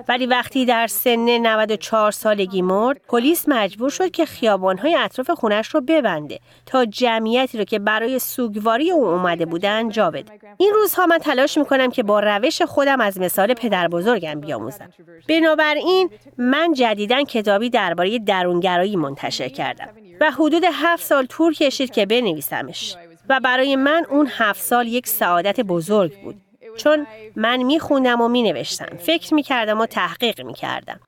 ولی 0.08 0.26
وقتی 0.26 0.66
در 0.66 0.88
سن 0.88 1.20
94 1.20 2.12
سالگی 2.12 2.62
مرد، 2.62 3.02
پلیس 3.08 3.46
مجبور 3.48 3.90
شد 3.90 4.12
که 4.12 4.26
خیابانهای 4.26 4.96
اطراف 4.96 5.30
خونش 5.30 5.68
رو 5.68 5.82
ببنده 5.82 6.40
تا 6.66 6.86
جمعیتی 6.86 7.58
رو 7.58 7.64
که 7.64 7.80
برای 7.80 8.20
سوگواری 8.20 8.92
او 8.92 9.06
اومده 9.06 9.46
بودن 9.46 9.90
جا 9.90 10.12
بده. 10.12 10.32
این 10.58 10.74
روزها 10.74 11.06
من 11.06 11.18
تلاش 11.18 11.58
می‌کنم 11.58 11.92
که 11.92 12.04
با 12.04 12.20
روش 12.20 12.62
خودم 12.62 13.02
از 13.02 13.20
مثال 13.20 13.54
پدر 13.54 13.88
بزرگم 13.88 14.40
بیاموزم. 14.40 14.90
بنابراین 15.30 16.10
من 16.38 16.74
جدیدا 16.74 17.24
کتابی 17.24 17.70
درباره 17.70 18.20
درونگرایی 18.20 18.96
منتشر 18.96 19.50
کردم 19.50 19.90
و 20.22 20.32
حدود 20.32 20.64
هفت 20.74 21.04
سال 21.04 21.26
طول 21.26 21.54
کشید 21.54 21.92
که 21.92 22.06
بنویسمش. 22.06 22.96
و 23.30 23.40
برای 23.40 23.76
من 23.76 24.06
اون 24.10 24.30
هفت 24.38 24.62
سال 24.62 24.88
یک 24.88 25.08
سعادت 25.08 25.62
بزرگ 25.62 26.22
بود. 26.24 26.36
چون 26.78 27.08
من 27.36 27.64
میخوندم 27.64 28.22
و 28.22 28.28
مینوشتم. 28.28 28.98
فکر 28.98 29.34
می‌کردم 29.34 29.82
و 29.82 29.86
تحقیق 29.86 30.42
می‌کردم. 30.42 31.00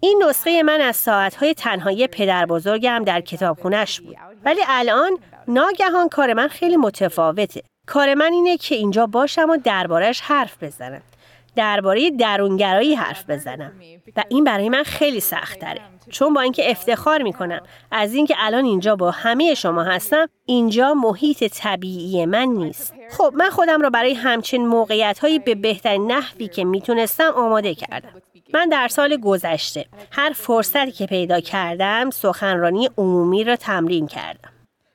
این 0.00 0.22
نسخه 0.28 0.62
من 0.62 0.80
از 0.80 0.96
ساعتهای 0.96 1.54
تنهایی 1.54 2.06
پدر 2.06 2.46
بزرگم 2.46 3.02
در 3.06 3.20
کتابخونش 3.20 4.00
بود. 4.00 4.16
ولی 4.44 4.60
الان 4.68 5.18
ناگهان 5.48 6.08
کار 6.08 6.32
من 6.32 6.48
خیلی 6.48 6.76
متفاوته. 6.76 7.62
کار 7.86 8.14
من 8.14 8.32
اینه 8.32 8.56
که 8.56 8.74
اینجا 8.74 9.06
باشم 9.06 9.50
و 9.50 9.56
دربارش 9.56 10.20
حرف 10.20 10.62
بزنم. 10.62 11.02
درباره 11.56 12.10
درونگرایی 12.10 12.94
حرف 12.94 13.30
بزنم. 13.30 13.72
و 14.16 14.24
این 14.28 14.44
برای 14.44 14.68
من 14.68 14.82
خیلی 14.82 15.20
سخت 15.20 15.60
داره 15.60 15.80
چون 16.10 16.34
با 16.34 16.40
اینکه 16.40 16.70
افتخار 16.70 17.22
می‌کنم. 17.22 17.60
از 17.90 18.14
اینکه 18.14 18.34
الان 18.38 18.64
اینجا 18.64 18.96
با 18.96 19.10
همه 19.10 19.54
شما 19.54 19.82
هستم 19.82 20.28
اینجا 20.46 20.94
محیط 20.94 21.44
طبیعی 21.44 22.26
من 22.26 22.44
نیست. 22.44 22.94
خب 23.10 23.32
من 23.36 23.50
خودم 23.50 23.80
را 23.80 23.90
برای 23.90 24.14
همچین 24.14 24.66
موقعیت 24.66 25.18
هایی 25.18 25.38
به 25.38 25.54
بهترین 25.54 26.12
نحوی 26.12 26.48
که 26.48 26.64
می‌تونستم 26.64 27.32
آماده 27.36 27.74
کردم. 27.74 28.22
من 28.54 28.68
در 28.68 28.88
سال 28.88 29.16
گذشته 29.16 29.84
هر 30.10 30.32
فرصتی 30.34 30.92
که 30.92 31.06
پیدا 31.06 31.40
کردم 31.40 32.10
سخنرانی 32.10 32.90
عمومی 32.98 33.44
را 33.44 33.56
تمرین 33.56 34.06
کردم. 34.06 34.50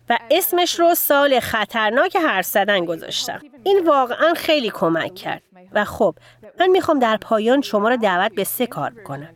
و 0.09 0.17
اسمش 0.31 0.79
رو 0.79 0.95
سال 0.95 1.39
خطرناک 1.39 2.15
حرف 2.15 2.45
زدن 2.45 2.85
گذاشتم. 2.85 3.39
این 3.63 3.87
واقعا 3.87 4.33
خیلی 4.33 4.69
کمک 4.69 5.15
کرد. 5.15 5.41
و 5.73 5.85
خب 5.85 6.15
من 6.59 6.67
می‌خوام 6.67 6.99
در 6.99 7.17
پایان 7.17 7.61
شما 7.61 7.89
را 7.89 7.95
دعوت 7.95 8.31
به 8.31 8.43
سه 8.43 8.67
کار 8.67 8.93
کنم 9.03 9.29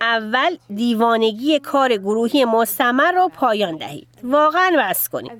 اول 0.00 0.56
دیوانگی 0.74 1.58
کار 1.58 1.96
گروهی 1.96 2.44
مستمر 2.44 3.12
رو 3.12 3.28
پایان 3.28 3.76
دهید 3.76 4.08
واقعا 4.22 4.76
وست 4.78 5.08
کنید 5.08 5.32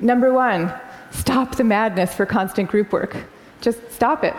Number 0.00 0.32
one, 0.32 0.72
stop 1.10 1.56
the 1.56 1.64
madness 1.64 2.14
for 2.14 2.24
constant 2.24 2.70
group 2.70 2.90
work. 2.92 3.16
Just 3.60 3.80
stop 3.92 4.24
it. 4.24 4.34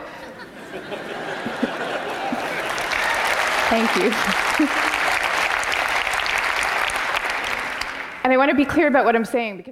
Thank 3.69 3.95
you. 3.95 4.90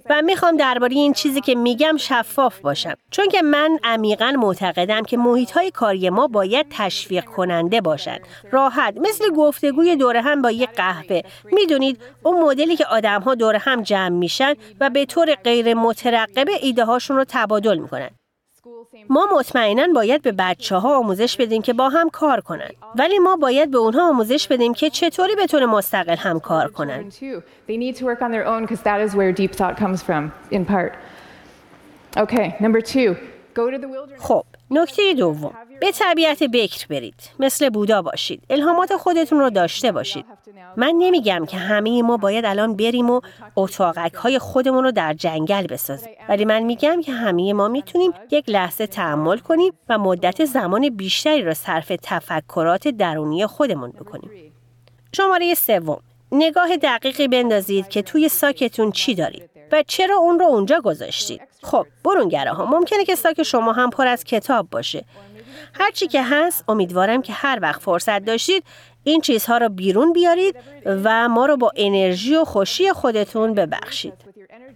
و 0.09 0.21
می‌خوام 0.21 0.57
درباره 0.57 0.93
این 0.93 1.13
چیزی 1.13 1.41
که 1.41 1.55
میگم 1.55 1.97
شفاف 1.97 2.59
باشم. 2.59 2.93
چون 3.11 3.27
که 3.27 3.41
من 3.41 3.79
عمیقا 3.83 4.33
معتقدم 4.37 5.03
که 5.03 5.17
محیط 5.17 5.51
های 5.51 5.71
کاری 5.71 6.09
ما 6.09 6.27
باید 6.27 6.65
تشویق 6.69 7.25
کننده 7.25 7.81
باشند. 7.81 8.21
راحت. 8.51 8.97
مثل 8.97 9.29
گفتگوی 9.29 9.95
دور 9.95 10.17
هم 10.17 10.41
با 10.41 10.51
یک 10.51 10.69
قهوه. 10.69 11.21
می‌دونید 11.51 12.01
اون 12.23 12.43
مدلی 12.43 12.75
که 12.75 12.85
آدم 12.85 13.21
ها 13.21 13.35
دور 13.35 13.55
هم 13.55 13.81
جمع 13.81 14.09
میشن 14.09 14.53
و 14.79 14.89
به 14.89 15.05
طور 15.05 15.35
غیر 15.35 15.73
مترقبه 15.73 16.51
ایده 16.61 16.85
هاشون 16.85 17.17
رو 17.17 17.25
تبادل 17.27 17.77
می‌کنن. 17.77 18.09
ما 19.09 19.27
مطمئنا 19.37 19.87
باید 19.95 20.21
به 20.21 20.31
بچه 20.31 20.75
ها 20.75 20.97
آموزش 20.97 21.37
بدیم 21.37 21.61
که 21.61 21.73
با 21.73 21.89
هم 21.89 22.09
کار 22.09 22.41
کنند 22.41 22.73
ولی 22.95 23.19
ما 23.19 23.35
باید 23.35 23.71
به 23.71 23.77
اونها 23.77 24.09
آموزش 24.09 24.47
بدیم 24.47 24.73
که 24.73 24.89
چطوری 24.89 25.35
به 25.35 25.45
طور 25.47 25.65
مستقل 25.65 26.15
هم 26.15 26.39
کار 26.39 26.71
کنند 26.71 27.13
خب 34.19 34.43
نکته 34.71 35.13
دوم. 35.13 35.53
به 35.81 35.91
طبیعت 35.91 36.43
بکر 36.43 36.87
برید. 36.87 37.29
مثل 37.39 37.69
بودا 37.69 38.01
باشید. 38.01 38.43
الهامات 38.49 38.95
خودتون 38.95 39.39
رو 39.39 39.49
داشته 39.49 39.91
باشید. 39.91 40.25
من 40.77 40.93
نمیگم 40.97 41.45
که 41.45 41.57
همه 41.57 42.01
ما 42.01 42.17
باید 42.17 42.45
الان 42.45 42.75
بریم 42.75 43.09
و 43.09 43.21
اتاقک 43.55 44.13
های 44.13 44.39
خودمون 44.39 44.83
رو 44.83 44.91
در 44.91 45.13
جنگل 45.13 45.67
بسازیم. 45.67 46.09
ولی 46.29 46.45
من 46.45 46.59
میگم 46.59 47.01
که 47.01 47.11
همه 47.11 47.53
ما 47.53 47.67
می‌تونیم 47.67 48.13
یک 48.31 48.49
لحظه 48.49 48.87
تحمل 48.87 49.37
کنیم 49.37 49.73
و 49.89 49.97
مدت 49.97 50.45
زمان 50.45 50.89
بیشتری 50.89 51.41
را 51.41 51.53
صرف 51.53 51.91
تفکرات 52.03 52.87
درونی 52.87 53.45
خودمون 53.45 53.89
بکنیم. 53.89 54.53
شماره 55.15 55.53
سوم. 55.53 55.99
نگاه 56.31 56.77
دقیقی 56.77 57.27
بندازید 57.27 57.89
که 57.89 58.01
توی 58.01 58.29
ساکتون 58.29 58.91
چی 58.91 59.15
دارید 59.15 59.49
و 59.71 59.83
چرا 59.87 60.17
اون 60.17 60.39
رو 60.39 60.45
اونجا 60.45 60.81
گذاشتید. 60.81 61.41
خب 61.63 61.85
برونگره 62.05 62.51
ها 62.51 62.65
ممکنه 62.65 63.05
که 63.05 63.15
ساک 63.15 63.43
شما 63.43 63.73
هم 63.73 63.89
پر 63.89 64.07
از 64.07 64.23
کتاب 64.23 64.69
باشه. 64.69 65.05
هرچی 65.73 66.07
که 66.07 66.23
هست 66.23 66.63
امیدوارم 66.67 67.21
که 67.21 67.33
هر 67.33 67.59
وقت 67.61 67.81
فرصت 67.81 68.25
داشتید 68.25 68.63
این 69.03 69.21
چیزها 69.21 69.57
رو 69.57 69.69
بیرون 69.69 70.13
بیارید 70.13 70.55
و 70.85 71.29
ما 71.29 71.45
رو 71.45 71.57
با 71.57 71.71
انرژی 71.75 72.35
و 72.35 72.45
خوشی 72.45 72.91
خودتون 72.91 73.53
ببخشید. 73.53 74.13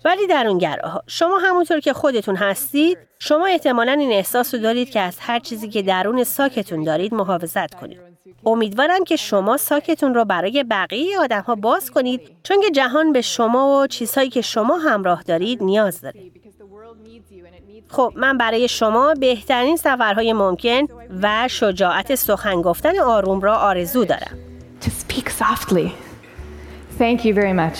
ولی 0.05 0.27
در 0.27 0.47
اون 0.47 0.63
ها 0.63 1.03
شما 1.07 1.37
همونطور 1.37 1.79
که 1.79 1.93
خودتون 1.93 2.35
هستید 2.35 2.97
شما 3.19 3.45
احتمالا 3.45 3.91
این 3.91 4.11
احساس 4.11 4.53
رو 4.53 4.59
دارید 4.59 4.89
که 4.89 4.99
از 4.99 5.17
هر 5.19 5.39
چیزی 5.39 5.69
که 5.69 5.81
درون 5.81 6.23
ساکتون 6.23 6.83
دارید 6.83 7.13
محافظت 7.13 7.75
کنید. 7.75 7.99
امیدوارم 8.45 9.03
که 9.03 9.15
شما 9.15 9.57
ساکتون 9.57 10.13
رو 10.13 10.25
برای 10.25 10.63
بقیه 10.63 11.19
آدم 11.19 11.41
ها 11.41 11.55
باز 11.55 11.91
کنید 11.91 12.21
چون 12.43 12.61
که 12.61 12.71
جهان 12.71 13.13
به 13.13 13.21
شما 13.21 13.81
و 13.81 13.87
چیزهایی 13.87 14.29
که 14.29 14.41
شما 14.41 14.77
همراه 14.77 15.23
دارید 15.23 15.63
نیاز 15.63 16.01
داره. 16.01 16.19
خب 17.93 18.13
من 18.15 18.37
برای 18.37 18.67
شما 18.67 19.13
بهترین 19.13 19.77
سفرهای 19.77 20.33
ممکن 20.33 20.87
و 21.21 21.47
شجاعت 21.47 22.15
سخن 22.15 22.61
گفتن 22.61 22.99
آروم 22.99 23.41
را 23.41 23.55
آرزو 23.55 24.05
دارم. 24.05 24.37
To 24.81 24.85
speak. 24.85 25.29
Thank 26.99 27.25
you 27.25 27.33
very 27.33 27.53
much. 27.53 27.79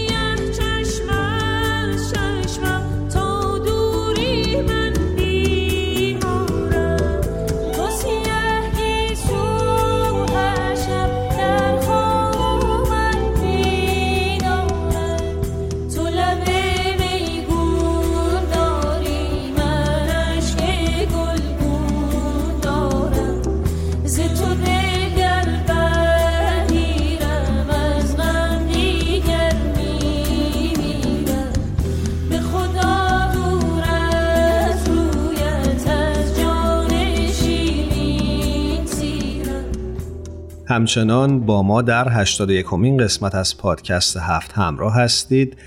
همچنان 40.71 41.45
با 41.45 41.63
ما 41.63 41.81
در 41.81 42.09
81 42.09 42.65
کمین 42.65 42.97
قسمت 42.97 43.35
از 43.35 43.57
پادکست 43.57 44.17
هفت 44.17 44.51
همراه 44.51 44.95
هستید. 44.95 45.57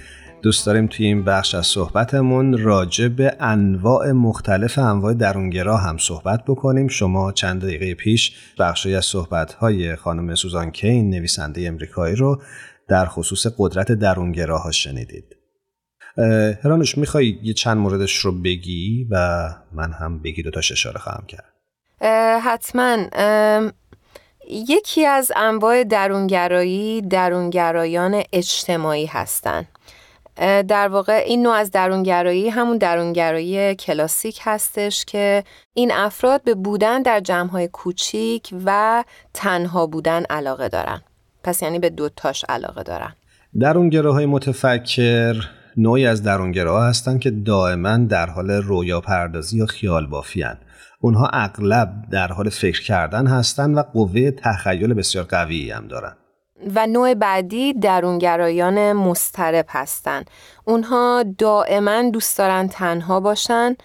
دوست 0.43 0.67
داریم 0.67 0.87
توی 0.87 1.07
این 1.07 1.25
بخش 1.25 1.55
از 1.55 1.67
صحبتمون 1.67 2.59
راجع 2.59 3.09
به 3.09 3.37
انواع 3.41 4.13
مختلف 4.13 4.79
انواع 4.79 5.15
درونگرا 5.15 5.77
هم 5.77 5.99
صحبت 5.99 6.45
بکنیم. 6.45 6.89
شما 6.89 7.33
چند 7.33 7.63
دقیقه 7.63 7.95
پیش 7.95 8.37
بخشی 8.59 8.95
از 8.95 9.05
صحبتهای 9.05 9.97
خانم 9.97 10.35
سوزان 10.35 10.71
کین 10.71 11.11
نویسنده 11.11 11.67
امریکایی 11.67 12.17
رو 12.17 12.43
در 12.89 13.07
خصوص 13.07 13.47
قدرت 13.59 13.93
درونگراها 13.93 14.71
شنیدید. 14.71 15.37
هرانوش 16.65 16.99
می‌خوای 16.99 17.39
یه 17.43 17.53
چند 17.53 17.77
موردش 17.77 18.17
رو 18.17 18.43
بگی 18.43 19.09
و 19.11 19.49
من 19.73 19.93
هم 19.93 20.23
بگی 20.23 20.43
دوتاش 20.43 20.73
اشاره 20.73 20.99
خواهم 20.99 21.25
کرد. 21.27 21.55
حتما. 22.45 22.97
یکی 24.49 25.07
از 25.07 25.33
انواع 25.37 25.85
درونگرایی 25.85 27.03
درونگرایان 27.03 28.23
اجتماعی 28.33 29.07
هستند. 29.07 29.67
در 30.69 30.89
واقع 30.89 31.23
این 31.27 31.43
نوع 31.43 31.55
از 31.55 31.71
درونگرایی 31.71 32.49
همون 32.49 32.79
درونگرایی 32.79 33.75
کلاسیک 33.75 34.41
هستش 34.43 35.05
که 35.05 35.45
این 35.75 35.93
افراد 35.93 36.43
به 36.43 36.55
بودن 36.55 37.03
در 37.03 37.21
جمعهای 37.21 37.69
کوچیک 37.69 38.55
و 38.65 39.05
تنها 39.35 39.87
بودن 39.87 40.25
علاقه 40.31 40.69
دارن. 40.69 41.03
پس 41.45 41.63
یعنی 41.63 41.79
به 41.79 41.91
دوتاش 41.91 42.45
علاقه 42.49 42.83
دارن. 42.83 43.13
درونگراهای 43.61 44.27
متفکر 44.27 45.35
نوعی 45.77 46.07
از 46.07 46.23
درونگراها 46.23 46.87
هستند 46.87 47.21
که 47.21 47.31
دائما 47.31 47.97
در 47.97 48.31
حال 48.31 48.51
رویا 48.51 49.01
پردازی 49.01 49.59
یا 49.59 49.67
خیال 49.67 50.07
بافی 50.07 50.43
اونها 51.05 51.31
اغلب 51.33 51.89
در 52.11 52.29
حال 52.29 52.49
فکر 52.49 52.83
کردن 52.83 53.27
هستند 53.27 53.77
و 53.77 53.83
قوه 53.83 54.31
تخیل 54.31 54.95
بسیار 54.95 55.25
قویی 55.25 55.71
هم 55.71 55.89
دارن. 55.89 56.17
و 56.75 56.87
نوع 56.87 57.15
بعدی 57.15 57.73
درونگرایان 57.73 58.93
مسترب 58.93 59.67
هستند. 59.69 60.31
اونها 60.65 61.25
دائما 61.39 62.11
دوست 62.11 62.39
دارن 62.39 62.69
تنها 62.69 63.21
باشن 63.21 63.77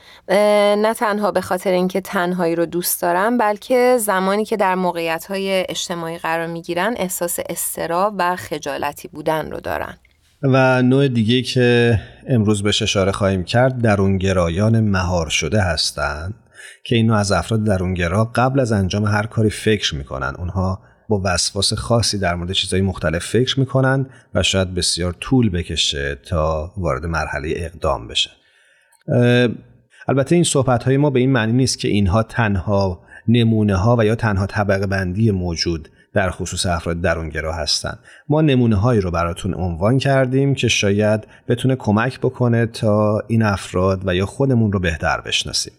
نه 0.77 0.93
تنها 0.93 1.31
به 1.31 1.41
خاطر 1.41 1.71
اینکه 1.71 2.01
تنهایی 2.01 2.55
رو 2.55 2.65
دوست 2.65 3.01
دارن 3.01 3.37
بلکه 3.37 3.97
زمانی 3.99 4.45
که 4.45 4.57
در 4.57 4.75
موقعیت 4.75 5.25
های 5.25 5.65
اجتماعی 5.69 6.17
قرار 6.17 6.47
می‌گیرن 6.47 6.93
احساس 6.97 7.39
استراب 7.49 8.15
و 8.17 8.35
خجالتی 8.35 9.07
بودن 9.07 9.51
رو 9.51 9.59
دارن. 9.59 9.97
و 10.43 10.81
نوع 10.81 11.07
دیگه 11.07 11.41
که 11.41 11.99
امروز 12.27 12.63
بهش 12.63 12.81
اشاره 12.81 13.11
خواهیم 13.11 13.43
کرد 13.43 13.81
درونگرایان 13.81 14.79
مهار 14.79 15.29
شده 15.29 15.61
هستند 15.61 16.33
که 16.83 16.95
اینو 16.95 17.13
از 17.13 17.31
افراد 17.31 17.63
درونگرا 17.63 18.25
قبل 18.25 18.59
از 18.59 18.71
انجام 18.71 19.05
هر 19.05 19.25
کاری 19.25 19.49
فکر 19.49 19.95
می‌کنن 19.95 20.33
اونها 20.37 20.81
با 21.09 21.21
وسواس 21.23 21.73
خاصی 21.73 22.17
در 22.19 22.35
مورد 22.35 22.51
چیزهای 22.51 22.81
مختلف 22.81 23.25
فکر 23.25 23.59
می‌کنن 23.59 24.05
و 24.35 24.43
شاید 24.43 24.73
بسیار 24.73 25.15
طول 25.19 25.49
بکشه 25.49 26.15
تا 26.15 26.73
وارد 26.77 27.05
مرحله 27.05 27.53
اقدام 27.55 28.07
بشن 28.07 28.31
البته 30.07 30.35
این 30.35 30.43
صحبت 30.43 30.83
های 30.83 30.97
ما 30.97 31.09
به 31.09 31.19
این 31.19 31.31
معنی 31.31 31.53
نیست 31.53 31.79
که 31.79 31.87
اینها 31.87 32.23
تنها 32.23 33.01
نمونه 33.27 33.75
ها 33.75 33.95
و 33.99 34.05
یا 34.05 34.15
تنها 34.15 34.45
طبقه 34.45 34.87
بندی 34.87 35.31
موجود 35.31 35.89
در 36.13 36.29
خصوص 36.29 36.65
افراد 36.65 37.01
درونگرا 37.01 37.53
هستند. 37.53 37.99
ما 38.29 38.41
نمونه 38.41 38.75
هایی 38.75 39.01
رو 39.01 39.11
براتون 39.11 39.53
عنوان 39.53 39.97
کردیم 39.97 40.55
که 40.55 40.67
شاید 40.67 41.27
بتونه 41.47 41.75
کمک 41.75 42.19
بکنه 42.19 42.65
تا 42.65 43.23
این 43.27 43.43
افراد 43.43 44.01
و 44.05 44.15
یا 44.15 44.25
خودمون 44.25 44.71
رو 44.71 44.79
بهتر 44.79 45.21
بشناسیم. 45.21 45.73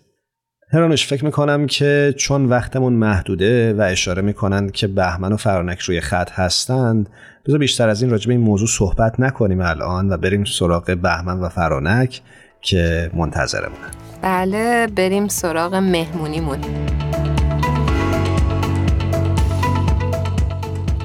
هرانش 0.72 1.06
فکر 1.06 1.24
می‌کنم 1.24 1.66
که 1.66 2.14
چون 2.16 2.46
وقتمون 2.46 2.92
محدوده 2.92 3.72
و 3.72 3.80
اشاره 3.80 4.22
می‌کنند 4.22 4.72
که 4.72 4.87
بهمن 4.87 5.33
و 5.33 5.37
فرانک 5.37 5.78
روی 5.78 6.00
خط 6.00 6.30
هستند 6.30 7.09
بذار 7.46 7.59
بیشتر 7.59 7.88
از 7.88 8.02
این 8.02 8.11
راجع 8.11 8.26
به 8.26 8.33
این 8.33 8.42
موضوع 8.42 8.68
صحبت 8.68 9.20
نکنیم 9.20 9.61
الان 9.61 10.12
و 10.12 10.16
بریم 10.16 10.44
سراغ 10.44 10.96
بهمن 11.02 11.40
و 11.40 11.48
فرانک 11.48 12.20
که 12.61 13.11
منتظرمونن. 13.14 13.90
بله 14.22 14.87
بریم 14.87 15.28
سراغ 15.28 15.74
مهمونیمون. 15.74 16.59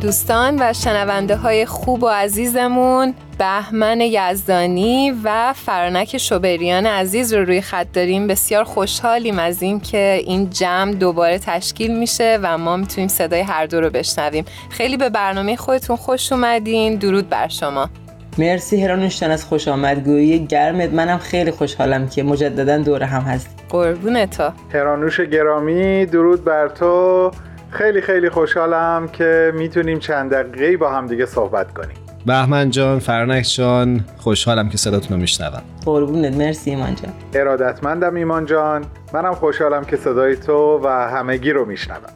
دوستان 0.06 0.58
و 0.60 0.74
شنونده 0.74 1.36
های 1.36 1.65
خوب 1.65 2.04
و 2.04 2.08
عزیزمون 2.08 3.13
بهمن 3.38 4.02
یزدانی 4.02 5.13
و 5.24 5.54
فرانک 5.54 6.18
شوبریان 6.18 6.86
عزیز 6.86 7.34
رو 7.34 7.46
روی 7.46 7.62
خط 7.62 7.88
داریم. 7.94 8.28
بسیار 8.28 8.63
خوشحالیم 8.63 9.39
از 9.39 9.62
این 9.62 9.80
که 9.80 10.22
این 10.26 10.50
جمع 10.50 10.94
دوباره 10.94 11.39
تشکیل 11.39 11.98
میشه 12.00 12.39
و 12.41 12.58
ما 12.58 12.78
می‌تونیم 12.78 13.08
صدای 13.08 13.41
هر 13.41 13.65
دو 13.65 13.82
رو 13.82 13.89
بشنویم. 13.89 14.46
خیلی 14.70 14.98
به 14.98 15.10
برنامه 15.10 15.56
خودتون 15.56 15.96
خوش 15.96 16.32
اومدین. 16.32 16.96
درود 16.96 17.30
بر 17.30 17.48
شما. 17.48 17.89
مرسی 18.38 18.84
هرانوشتن 18.84 19.32
از 19.32 19.46
خوش 19.46 19.68
آمدگویی. 19.68 20.46
گرمت. 20.46 20.94
منم 20.94 21.18
خیلی 21.18 21.52
خوشحالم 21.52 22.10
که 22.10 22.24
مجددا 22.24 22.78
دور 22.78 23.04
هم 23.04 23.22
هست 23.22 23.50
قربون 23.70 24.26
تو 24.26 24.52
هرانوش 24.74 25.22
گرامی 25.22 26.06
درود 26.06 26.44
بر 26.44 26.68
تو. 26.68 27.32
خیلی 27.69 28.01
خیلی 28.01 28.30
خوشحالم 28.30 29.08
که 29.08 29.51
می‌تونیم 29.56 29.99
چند 29.99 30.32
دقیقه 30.32 30.78
با 30.78 30.91
هم 30.91 31.08
دیگه 31.08 31.25
صحبت 31.25 31.73
کنیم. 31.73 31.97
بهمن 32.25 32.69
جان 32.69 32.99
فرنک 32.99 33.47
جان 33.56 34.05
خوشحالم 34.18 34.70
که 34.70 34.78
صداتون 34.78 35.18
رو 35.18 35.22
میشنوم. 35.22 35.61
قربونت 35.86 36.36
مرسی 36.36 36.70
ایمان 36.70 36.95
جان. 36.95 37.13
ارادتمندم 37.34 38.16
ایمان 38.16 38.45
جان. 38.45 38.86
منم 39.13 39.34
خوشحالم 39.34 39.86
که 39.86 39.97
صدای 39.97 40.36
تو 40.36 40.82
و 40.84 40.88
همگی 40.88 41.51
رو 41.51 41.66
میشنوم. 41.66 42.09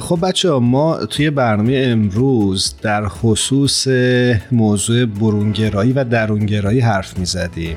خب 0.00 0.18
بچه 0.22 0.50
ما 0.50 1.06
توی 1.06 1.30
برنامه 1.30 1.82
امروز 1.86 2.74
در 2.82 3.08
خصوص 3.08 3.88
موضوع 4.52 5.06
برونگرایی 5.06 5.92
و 5.92 6.04
درونگرایی 6.04 6.80
حرف 6.80 7.18
می‌زدیم. 7.18 7.76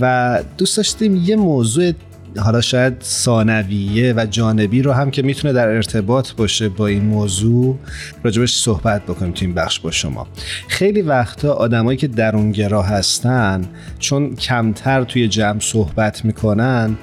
و 0.00 0.38
دوست 0.58 0.76
داشتیم 0.76 1.16
یه 1.16 1.36
موضوع 1.36 1.92
حالا 2.38 2.60
شاید 2.60 2.94
ثانویه 3.02 4.14
و 4.16 4.26
جانبی 4.30 4.82
رو 4.82 4.92
هم 4.92 5.10
که 5.10 5.22
می‌تونه 5.22 5.52
در 5.52 5.68
ارتباط 5.68 6.32
باشه 6.32 6.68
با 6.68 6.86
این 6.86 7.04
موضوع 7.04 7.78
راجبش 8.22 8.54
صحبت 8.54 9.02
بکنیم 9.02 9.32
تو 9.32 9.44
این 9.44 9.54
بخش 9.54 9.80
با 9.80 9.90
شما. 9.90 10.26
خیلی 10.68 11.02
وقتا 11.02 11.52
آدمایی 11.52 11.98
که 11.98 12.08
درونگرا 12.08 12.82
هستن 12.82 13.64
چون 13.98 14.34
کمتر 14.36 15.04
توی 15.04 15.28
جمع 15.28 15.60
صحبت 15.60 16.24
می‌کنن 16.24 16.96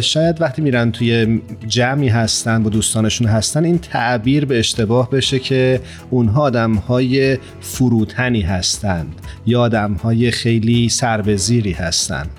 شاید 0.00 0.40
وقتی 0.40 0.62
میرن 0.62 0.92
توی 0.92 1.40
جمعی 1.68 2.08
هستن 2.08 2.62
با 2.62 2.70
دوستانشون 2.70 3.26
هستن 3.26 3.64
این 3.64 3.78
تعبیر 3.78 4.44
به 4.44 4.58
اشتباه 4.58 5.10
بشه 5.10 5.38
که 5.38 5.80
اونها 6.10 6.42
آدمهای 6.42 7.38
فروتنی 7.60 8.40
هستند 8.40 9.14
یا 9.46 9.60
آدمهای 9.60 10.30
خیلی 10.30 10.88
سربزیری 10.88 11.72
هستند. 11.72 12.30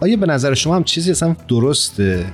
آیا 0.00 0.16
به 0.16 0.26
نظر 0.26 0.54
شما 0.54 0.76
هم 0.76 0.84
چیزی 0.84 1.10
اصلا 1.10 1.36
درسته؟ 1.48 2.24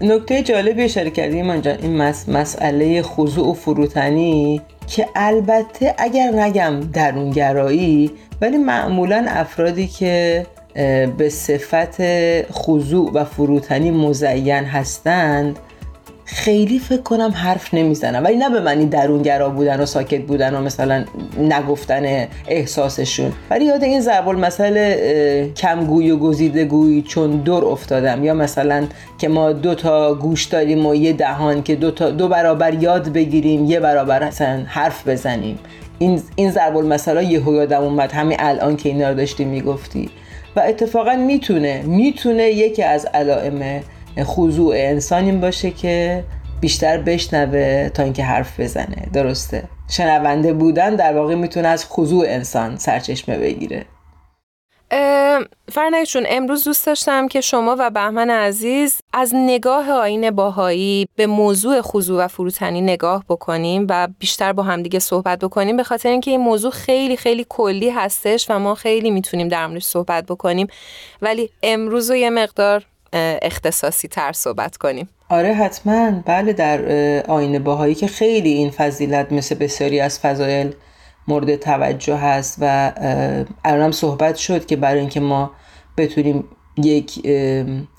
نکته 0.00 0.42
جالبی 0.42 0.82
اشاره 0.82 1.10
کردیم 1.10 1.50
اینجا 1.50 1.72
این 1.72 1.96
مس... 1.96 2.28
مسئله 2.28 3.02
خضوع 3.02 3.50
و 3.50 3.52
فروتنی 3.52 4.60
که 4.86 5.08
البته 5.14 5.94
اگر 5.98 6.30
نگم 6.30 6.80
درونگرایی 6.80 8.10
ولی 8.40 8.56
معمولا 8.56 9.26
افرادی 9.28 9.86
که 9.86 10.46
به 11.18 11.28
صفت 11.28 12.02
خضوع 12.52 13.10
و 13.12 13.24
فروتنی 13.24 13.90
مزین 13.90 14.64
هستند 14.64 15.58
خیلی 16.24 16.78
فکر 16.78 17.02
کنم 17.02 17.30
حرف 17.30 17.74
نمی‌زنن 17.74 18.22
ولی 18.22 18.36
نه 18.36 18.50
به 18.50 18.60
معنی 18.60 18.86
درونگرا 18.86 19.50
بودن 19.50 19.80
و 19.80 19.86
ساکت 19.86 20.22
بودن 20.22 20.54
و 20.54 20.60
مثلا 20.60 21.04
نگفتن 21.38 22.26
احساسشون. 22.48 23.32
ولی 23.50 23.64
یاد 23.64 23.82
این 23.84 24.00
ضرب 24.00 24.28
المثل 24.28 24.96
کمگوی 25.56 26.10
و 26.10 26.16
گزیده 26.16 26.64
گوی 26.64 27.02
چون 27.02 27.30
دور 27.30 27.64
افتادم. 27.64 28.24
یا 28.24 28.34
مثلا 28.34 28.86
که 29.18 29.28
ما 29.28 29.52
دو 29.52 29.74
تا 29.74 30.14
گوش 30.14 30.44
داریم 30.44 30.86
و 30.86 30.94
یه 30.94 31.12
دهان 31.12 31.62
که 31.62 31.76
دو, 31.76 31.90
تا 31.90 32.10
دو 32.10 32.28
برابر 32.28 32.74
یاد 32.74 33.12
بگیریم 33.12 33.64
یه 33.64 33.80
برابر 33.80 34.26
مثلا 34.26 34.62
حرف 34.66 35.08
بزنیم. 35.08 35.58
این 35.98 36.22
این 36.36 36.50
ضرب 36.50 36.76
المثل 36.76 37.22
یهو 37.22 37.54
یادم 37.54 37.82
اومد. 37.82 38.12
همین 38.12 38.36
الان 38.40 38.76
که 38.76 38.88
اینا 38.88 39.08
رو 39.08 39.14
داشتی 39.14 39.44
می‌گفتی. 39.44 40.10
و 40.56 40.60
اتفاقا 40.60 41.16
می‌تونه 41.16 41.82
می‌تونه 41.82 42.42
یکی 42.42 42.82
از 42.82 43.06
علائم 43.14 43.80
خضوع 44.22 44.74
انسان 44.76 45.40
باشه 45.40 45.70
که 45.70 46.24
بیشتر 46.60 46.98
بشنوه 46.98 47.88
تا 47.88 48.02
اینکه 48.02 48.24
حرف 48.24 48.60
بزنه. 48.60 49.08
درسته. 49.12 49.64
شنونده 49.90 50.52
بودن 50.52 50.96
در 50.96 51.16
واقع 51.16 51.34
می‌تونه 51.34 51.68
از 51.68 51.86
خضوع 51.88 52.24
انسان 52.28 52.76
سرچشمه 52.76 53.38
بگیره. 53.38 53.84
فرنک 55.72 56.16
امروز 56.28 56.64
دوست 56.64 56.86
داشتم 56.86 57.28
که 57.28 57.40
شما 57.40 57.76
و 57.78 57.90
بهمن 57.90 58.30
عزیز 58.30 59.00
از 59.12 59.32
نگاه 59.34 59.90
آین 59.90 60.30
باهایی 60.30 61.06
به 61.16 61.26
موضوع 61.26 61.80
خضوع 61.80 62.24
و 62.24 62.28
فروتنی 62.28 62.80
نگاه 62.80 63.24
بکنیم 63.28 63.86
و 63.90 64.08
بیشتر 64.18 64.52
با 64.52 64.62
همدیگه 64.62 64.98
صحبت 64.98 65.38
بکنیم. 65.38 65.76
به 65.76 65.82
خاطر 65.84 66.08
اینکه 66.08 66.30
این 66.30 66.40
موضوع 66.40 66.70
خیلی 66.70 67.16
خیلی 67.16 67.46
کلی 67.48 67.90
هستش 67.90 68.46
و 68.50 68.58
ما 68.58 68.74
خیلی 68.74 69.10
می‌تونیم 69.10 69.48
در 69.48 69.66
موردش 69.66 69.84
صحبت 69.84 70.26
بکنیم. 70.26 70.66
ولی 71.22 71.50
امروز 71.62 72.10
و 72.10 72.14
یه 72.14 72.30
مقدار 72.30 72.84
اختصاصی 73.42 74.08
تر 74.08 74.32
صحبت 74.32 74.76
کنیم. 74.76 75.08
آره 75.28 75.54
حتما. 75.54 76.22
بله 76.26 76.52
در 76.52 76.80
آین 77.28 77.64
باهایی 77.64 77.94
که 77.94 78.06
خیلی 78.06 78.52
این 78.52 78.70
فضیلت 78.70 79.32
مثل 79.32 79.54
بسیاری 79.54 80.00
از 80.00 80.18
فضایل 80.18 80.74
مورد 81.28 81.56
توجه 81.56 82.16
هست 82.16 82.56
و 82.60 82.92
الانم 83.64 83.92
صحبت 83.92 84.36
شد 84.36 84.66
که 84.66 84.76
برای 84.76 85.00
اینکه 85.00 85.20
ما 85.20 85.50
بتونیم 85.96 86.44
یک 86.76 87.26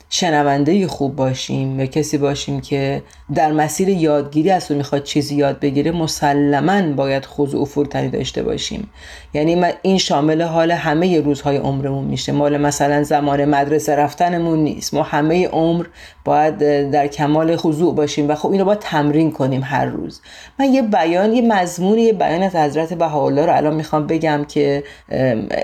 شنونده 0.09 0.87
خوب 0.87 1.15
باشیم 1.15 1.79
یا 1.79 1.85
کسی 1.85 2.17
باشیم 2.17 2.61
که 2.61 3.03
در 3.33 3.51
مسیر 3.51 3.89
یادگیری 3.89 4.51
از 4.51 4.67
تو 4.67 4.73
می‌خواد 4.75 5.03
چیزی 5.03 5.35
یاد 5.35 5.59
بگیره 5.59 5.91
مسلما 5.91 6.93
باید 6.93 7.25
خضوع 7.25 7.61
و 7.61 7.65
فروتنی 7.65 8.09
داشته 8.09 8.43
باشیم. 8.43 8.89
یعنی 9.33 9.65
این 9.81 9.97
شامل 9.97 10.41
حال 10.41 10.71
همه 10.71 11.19
روزهای 11.19 11.57
عمرمون 11.57 12.03
میشه. 12.03 12.31
مال 12.31 12.57
مثلا 12.57 13.03
زمان 13.03 13.45
مدرسه 13.45 13.95
رفتنمون 13.95 14.59
نیست. 14.59 14.93
ما 14.93 15.03
همه 15.03 15.47
عمر 15.47 15.85
باید 16.25 16.57
در 16.91 17.07
کمال 17.07 17.55
خضوع 17.55 17.95
باشیم 17.95 18.29
و 18.29 18.35
خب 18.35 18.51
این 18.51 18.59
رو 18.59 18.65
باید 18.65 18.79
تمرین 18.79 19.31
کنیم 19.31 19.61
هر 19.63 19.85
روز. 19.85 20.21
من 20.59 20.73
یه 20.73 20.81
بیان 20.81 21.33
یه 21.33 21.41
مضمون 21.41 21.97
یه 21.97 22.13
بیان 22.13 22.43
از 22.43 22.55
حضرت 22.55 22.93
بهاءالله 22.93 23.45
رو 23.45 23.55
الان 23.55 23.75
می‌خوام 23.75 24.07
بگم 24.07 24.45
که 24.47 24.83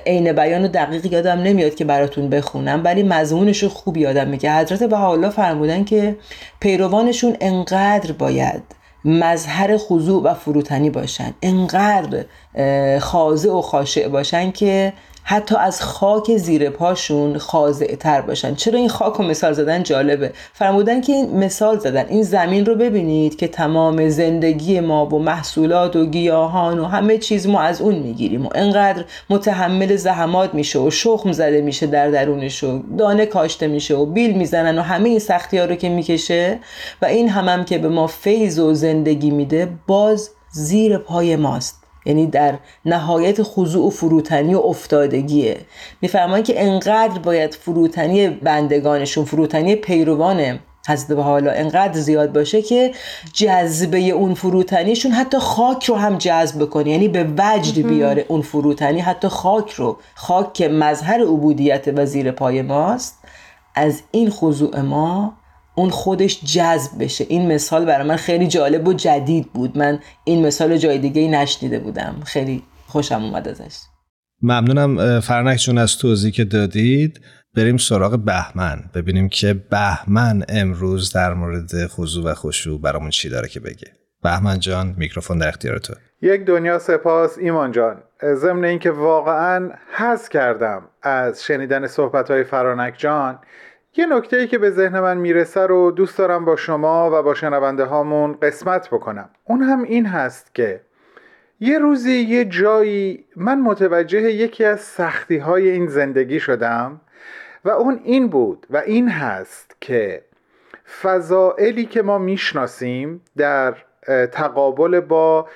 عین 0.06 0.34
بیان 0.34 0.62
رو 0.62 0.68
دقیق 0.68 1.14
یادم 1.14 1.40
نمیاد 1.40 1.76
که 1.76 1.86
براتون 1.86 2.30
بخونم 2.30 2.82
ولی 2.84 3.04
مضمونش 3.04 3.64
رو 3.64 3.70
خوب 3.70 3.98
یادم 3.98 4.28
میگه. 4.28 4.58
حضرت 4.58 4.84
بهاءالله 4.84 5.30
فرمودن 5.30 5.84
که 5.84 6.16
پیروانشون 6.62 7.38
انقدر 7.42 8.12
باید 8.12 8.64
مظهر 9.06 9.78
خضوع 9.78 10.24
و 10.24 10.34
فروتنی 10.34 10.90
باشن 10.90 11.34
انقدر 11.42 12.26
خاضع 13.00 13.52
و 13.52 13.62
خاشع 13.62 14.08
باشن 14.08 14.52
که 14.52 14.94
حتی 15.24 15.56
از 15.56 15.82
خاک 15.82 16.38
زیر 16.38 16.70
پاشون 16.70 17.38
خاضع 17.38 17.96
تر 17.96 18.22
باشن. 18.22 18.56
چرا 18.56 18.80
این 18.80 18.90
خاک 18.90 19.20
و 19.20 19.24
مثال 19.24 19.54
زدن 19.54 19.84
جالبه؟ 19.84 20.32
فرمودن 20.54 21.02
که 21.02 21.14
این 21.14 21.38
مثال 21.38 21.80
زدن. 21.80 22.06
این 22.08 22.24
زمین 22.24 22.66
رو 22.66 22.76
ببینید 22.76 23.36
که 23.36 23.48
تمام 23.48 24.10
زندگی 24.10 24.80
ما 24.80 25.06
و 25.06 25.20
محصولات 25.20 25.96
و 25.96 26.06
گیاهان 26.06 26.80
و 26.80 26.86
همه 26.86 27.18
چیز 27.18 27.48
ما 27.48 27.62
از 27.62 27.82
اون 27.82 27.96
می‌گیریم 27.96 28.46
و 28.46 28.50
انقدر 28.56 29.04
متحمل 29.30 29.96
زحمات 29.96 30.54
میشه 30.54 30.80
و 30.80 30.90
شخم 30.90 31.32
زده 31.32 31.62
میشه 31.62 31.88
در 31.88 32.10
درونش 32.10 32.64
و 32.64 32.82
دانه 32.98 33.26
کاشته 33.26 33.68
میشه 33.68 33.96
و 33.96 34.06
بیل 34.06 34.38
می‌زنن 34.38 34.80
و 34.80 34.82
همه 34.82 35.10
این 35.10 35.20
سختی 35.20 35.58
ها 35.58 35.66
رو 35.66 35.76
که 35.76 35.90
می‌کشه 35.90 36.60
و 37.02 37.06
این 37.06 37.30
هم, 37.30 37.48
هم 37.50 37.66
که 37.66 37.78
به 37.78 37.90
ما 37.90 38.08
فیض 38.08 38.60
و 38.60 38.74
زندگی 38.74 39.32
میده 39.32 39.70
باز 39.88 40.30
زیر 40.52 40.98
پای 40.98 41.36
ماست. 41.36 41.81
یعنی 42.06 42.28
در 42.28 42.58
نهایت 42.86 43.44
خضوع 43.44 43.88
و 43.88 43.90
فروتنی 43.90 44.54
و 44.54 44.60
افتادگیه. 44.60 45.58
میفرمان 46.02 46.44
که 46.44 46.64
انقدر 46.64 47.20
باید 47.20 47.54
فروتنی 47.54 48.30
بندگانشون 48.30 49.26
فروتنی 49.26 49.76
پیروان 49.76 50.60
حضرت 50.88 51.18
به 51.18 51.24
حالا 51.24 51.52
انقدر 51.52 52.00
زیاد 52.00 52.34
باشه 52.34 52.62
که 52.62 52.92
جذبه 53.34 54.00
اون 54.00 54.34
فروتنیشون 54.34 55.12
حتی 55.12 55.38
خاک 55.38 55.86
رو 55.86 55.96
هم 55.96 56.18
جذب 56.18 56.70
کنه 56.70 56.90
یعنی 56.90 57.08
به 57.08 57.28
وجد 57.38 57.88
بیاره 57.88 58.26
اون 58.28 58.42
فروتنی. 58.42 59.00
حتی 59.00 59.28
خاک 59.28 59.72
رو. 59.72 59.98
خاک 60.16 60.54
که 60.54 60.68
مظهر 60.68 61.22
عبودیت 61.22 61.88
و 61.96 62.06
زیر 62.06 62.32
پای 62.32 62.62
ماست. 62.62 63.18
از 63.76 64.02
این 64.12 64.30
خضوع 64.30 64.80
ما 64.80 65.34
اون 65.76 65.90
خودش 65.90 66.42
جذب 66.44 67.04
بشه. 67.04 67.26
این 67.30 67.54
مثال 67.54 67.86
برای 67.86 68.08
من 68.08 68.16
خیلی 68.16 68.48
جالب 68.48 68.88
و 68.88 68.94
جدید 68.94 69.54
بود. 69.54 69.78
من 69.78 70.00
این 70.24 70.46
مثال 70.46 70.78
جای 70.78 70.98
دیگه 70.98 71.28
نشنیده 71.28 71.80
بودم. 71.80 72.16
خیلی 72.26 72.64
خوشم 72.88 73.24
اومد 73.24 73.48
ازش. 73.48 73.78
ممنونم 74.42 75.20
فرنک 75.20 75.58
جون 75.58 75.78
از 75.78 75.98
توضیح 75.98 76.32
که 76.32 76.44
دادید. 76.44 77.22
بریم 77.56 77.78
سراغ 77.78 78.20
بهمن. 78.20 78.84
ببینیم 78.96 79.30
که 79.30 79.54
بهمن 79.54 80.44
امروز 80.50 81.14
در 81.14 81.34
مورد 81.34 81.88
خضوع 81.88 82.32
و 82.32 82.34
خشوع 82.34 82.82
برامون 82.82 83.10
چی 83.10 83.30
داره 83.30 83.48
که 83.48 83.60
بگه. 83.60 83.88
بهمن 84.24 84.60
جان 84.60 84.96
میکروفون 84.98 85.38
در 85.38 85.48
اختیار 85.48 85.78
تو. 85.78 85.94
یک 86.22 86.46
دنیا 86.46 86.80
سپاس. 86.80 87.38
ایمان 87.38 87.72
جان 87.72 88.04
ضمن 88.36 88.66
اینکه 88.66 88.92
واقعا 88.92 89.70
حس 89.98 90.30
کردم 90.30 90.82
از 91.02 91.44
شنیدن 91.44 91.88
صحبت 91.88 92.32
های 92.32 92.44
فرانک 92.44 92.94
جان 92.98 93.40
یه 93.96 94.06
نکته 94.06 94.38
ای 94.38 94.48
که 94.48 94.58
به 94.58 94.72
ذهن 94.72 95.00
من 95.00 95.18
می‌رسه 95.18 95.62
رو 95.62 95.92
دوست 95.92 96.18
دارم 96.18 96.46
با 96.46 96.56
شما 96.56 97.10
و 97.14 97.24
با 97.24 97.34
شنونده 97.34 97.86
هامون 97.86 98.38
قسمت 98.42 98.88
بکنم. 98.88 99.30
اون 99.44 99.62
هم 99.62 99.84
این 99.84 100.06
هست 100.06 100.56
که 100.56 100.82
یه 101.60 101.80
روزی 101.80 102.12
یه 102.12 102.46
جایی 102.46 103.26
من 103.36 103.60
متوجه 103.60 104.22
یکی 104.22 104.66
از 104.66 104.80
سختی 104.80 105.38
های 105.38 105.70
این 105.70 105.88
زندگی 105.88 106.40
شدم 106.40 107.02
و 107.66 107.70
اون 107.70 108.00
این 108.04 108.28
بود 108.28 108.68
و 108.70 108.78
این 108.78 109.10
هست 109.10 109.76
که 109.82 110.24
فضائلی 111.02 111.86
که 111.86 112.02
ما 112.02 112.18
می‌شناسیم 112.18 113.22
در 113.38 113.76
تقابل 114.32 115.00
با 115.00 115.48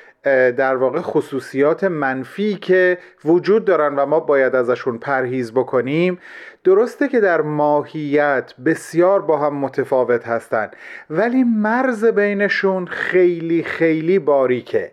در 0.58 0.76
واقع 0.76 1.02
خصوصیات 1.02 1.84
منفی 1.84 2.56
که 2.56 2.98
وجود 3.26 3.66
دارن 3.66 3.96
و 3.96 4.06
ما 4.06 4.20
باید 4.20 4.56
ازشون 4.56 4.98
پرهیز 4.98 5.54
بکنیم 5.54 6.20
درسته 6.66 7.08
که 7.08 7.20
در 7.20 7.42
ماهیت 7.42 8.54
بسیار 8.66 9.22
با 9.22 9.38
هم 9.38 9.56
متفاوت 9.56 10.28
هستند 10.28 10.76
ولی 11.10 11.44
مرز 11.44 12.06
بینشون 12.06 12.86
خیلی 12.86 13.64
خیلی 13.64 14.20
باریکه. 14.20 14.92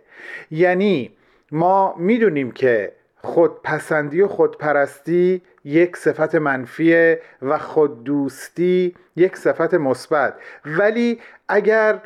یعنی 0.51 1.13
ما 1.53 1.95
می‌دونیم 1.99 2.51
که 2.51 2.93
خودپسندی 3.17 4.21
و 4.21 4.29
خودپرستی 4.29 5.43
یک 5.65 5.97
صفت 5.97 6.35
منفیه 6.35 7.21
و 7.43 7.59
خوددوستی 7.59 8.95
یک 9.17 9.37
صفت 9.37 9.75
مثبت. 9.75 10.35
ولی 10.65 11.21
اگر 11.49 12.01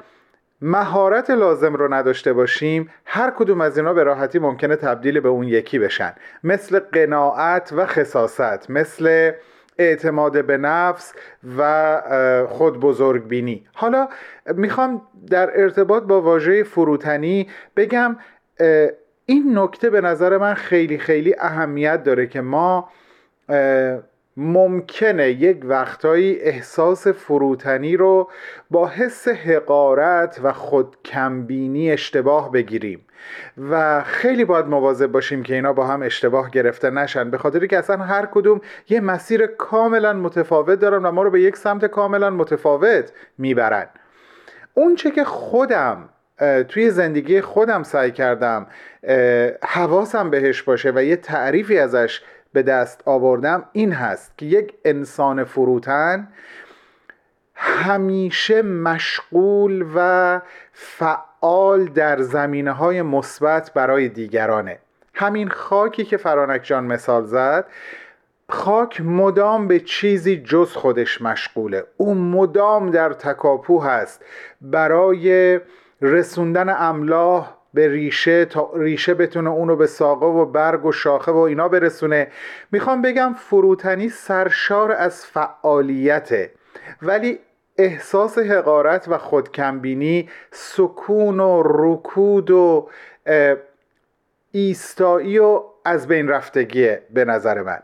مهارت 0.63 1.31
لازم 1.31 1.75
رو 1.75 1.95
نداشته 1.95 2.33
باشیم 2.33 2.91
هر 3.05 3.31
کدوم 3.31 3.61
از 3.61 3.79
اینا 3.79 3.95
به 3.95 4.03
راحتی 4.03 4.39
ممکنه 4.39 4.77
تبدیل 4.77 5.21
به 5.21 5.29
اون 5.29 5.49
یکی 5.49 5.79
بشن. 5.79 6.13
مثل 6.45 6.79
قناعت 6.79 7.73
و 7.73 7.87
خصاست 7.87 8.71
مثل 8.71 9.33
اعتماد 9.79 10.45
به 10.45 10.57
نفس 10.57 11.13
و 11.59 12.03
خود 12.49 12.81
بزرگ 12.81 13.29
بینی 13.29 13.67
حالا 13.75 14.09
می‌خوام 14.47 15.03
در 15.31 15.61
ارتباط 15.61 16.03
با 16.03 16.23
واژه 16.23 16.63
فروتنی 16.63 17.49
بگم 17.77 18.17
این 19.27 19.59
نکته 19.59 19.91
به 19.91 20.01
نظر 20.01 20.39
من 20.39 20.55
خیلی 20.55 20.99
خیلی 20.99 21.35
اهمیت 21.39 22.03
داره 22.03 22.27
که 22.27 22.41
ما 22.41 22.89
ممکنه 24.37 25.31
یک 25.31 25.61
وقتایی 25.65 26.41
احساس 26.41 27.07
فروتنی 27.07 27.97
رو 27.97 28.31
با 28.71 28.89
حس 28.89 29.29
حقارت 29.29 30.41
و 30.43 30.53
خودکمبینی 30.53 31.93
اشتباه 31.93 32.53
بگیریم. 32.53 33.01
و 33.71 34.03
خیلی 34.03 34.45
باید 34.45 34.67
مواظب 34.67 35.07
باشیم 35.07 35.43
که 35.43 35.55
اینا 35.55 35.73
با 35.73 35.87
هم 35.87 36.03
اشتباه 36.03 36.51
گرفته 36.51 36.91
نشن 36.91 37.31
به 37.31 37.39
خاطری 37.39 37.69
که 37.69 37.79
اصلا 37.79 37.97
هر 37.97 38.27
کدوم 38.27 38.61
یه 38.89 39.01
مسیر 39.01 39.47
کاملا 39.47 40.13
متفاوت 40.13 40.79
دارن 40.79 41.03
و 41.03 41.11
ما 41.11 41.23
رو 41.23 41.31
به 41.31 41.41
یک 41.41 41.57
سمت 41.57 41.85
کاملا 41.85 42.31
متفاوت 42.31 43.13
می‌برن. 43.39 43.87
اون 44.75 44.95
چه 44.95 45.11
که 45.11 45.25
خودم 45.25 46.09
توی 46.69 46.91
زندگی 46.91 47.41
خودم 47.41 47.83
سعی 47.83 48.11
کردم 48.11 48.67
حواسم 49.63 50.31
بهش 50.31 50.63
باشه 50.63 50.93
و 50.95 51.05
یه 51.05 51.17
تعریفی 51.17 51.79
ازش 51.79 52.23
به 52.57 52.63
دست 52.63 53.03
آوردم 53.05 53.65
این 53.73 53.93
هست 53.93 54.39
که 54.39 54.47
یک 54.47 54.75
انسان 54.85 55.45
فروتن 55.45 56.29
همیشه 57.55 58.63
مشغول 58.63 59.87
و 59.97 60.41
فعال 60.73 61.85
در 61.85 62.21
زمینه 62.23 62.73
های 62.73 63.03
مثبت 63.03 63.73
برای 63.75 64.09
دیگرانه. 64.09 64.79
همین 65.15 65.49
خاکی 65.49 66.05
که 66.05 66.17
فرانک 66.17 66.63
جان 66.63 66.85
مثال 66.85 67.25
زد 67.25 67.67
خاک 68.49 69.01
مدام 69.01 69.69
به 69.69 69.81
چیزی 69.81 70.37
جز 70.37 70.73
خودش 70.73 71.23
مشغوله. 71.23 71.85
او 71.97 72.15
مدام 72.15 72.91
در 72.91 73.13
تکاپو 73.13 73.81
هست 73.81 74.25
برای 74.61 75.61
رسوندن 76.03 76.69
املاح 76.69 77.56
به 77.77 77.89
ریشه 77.89 78.45
تا 78.45 78.71
ریشه 78.75 79.15
بتونه 79.15 79.51
اونو 79.51 79.77
به 79.77 79.87
ساقه 79.87 80.27
و 80.27 80.45
برگ 80.45 80.85
و 80.85 80.93
شاخه 80.93 81.33
و 81.33 81.37
اینا 81.37 81.69
برسونه. 81.69 82.29
می‌خوام 82.73 83.03
بگم 83.03 83.35
فروتنی 83.39 84.09
سرشار 84.09 84.93
از 84.93 85.27
فعالیته 85.27 86.51
ولی 87.03 87.39
احساس 87.79 88.39
حقارت 88.39 89.09
و 89.09 89.19
خودکمبینی 89.19 90.29
سکون 90.51 91.41
و 91.41 91.63
رکود 91.65 92.51
و 92.51 92.89
ایستایی 94.53 95.39
و 95.39 95.63
از 95.85 96.09
بین 96.09 96.29
رفتگیه 96.29 97.03
به 97.11 97.25
نظر 97.25 97.63
من. 97.63 97.79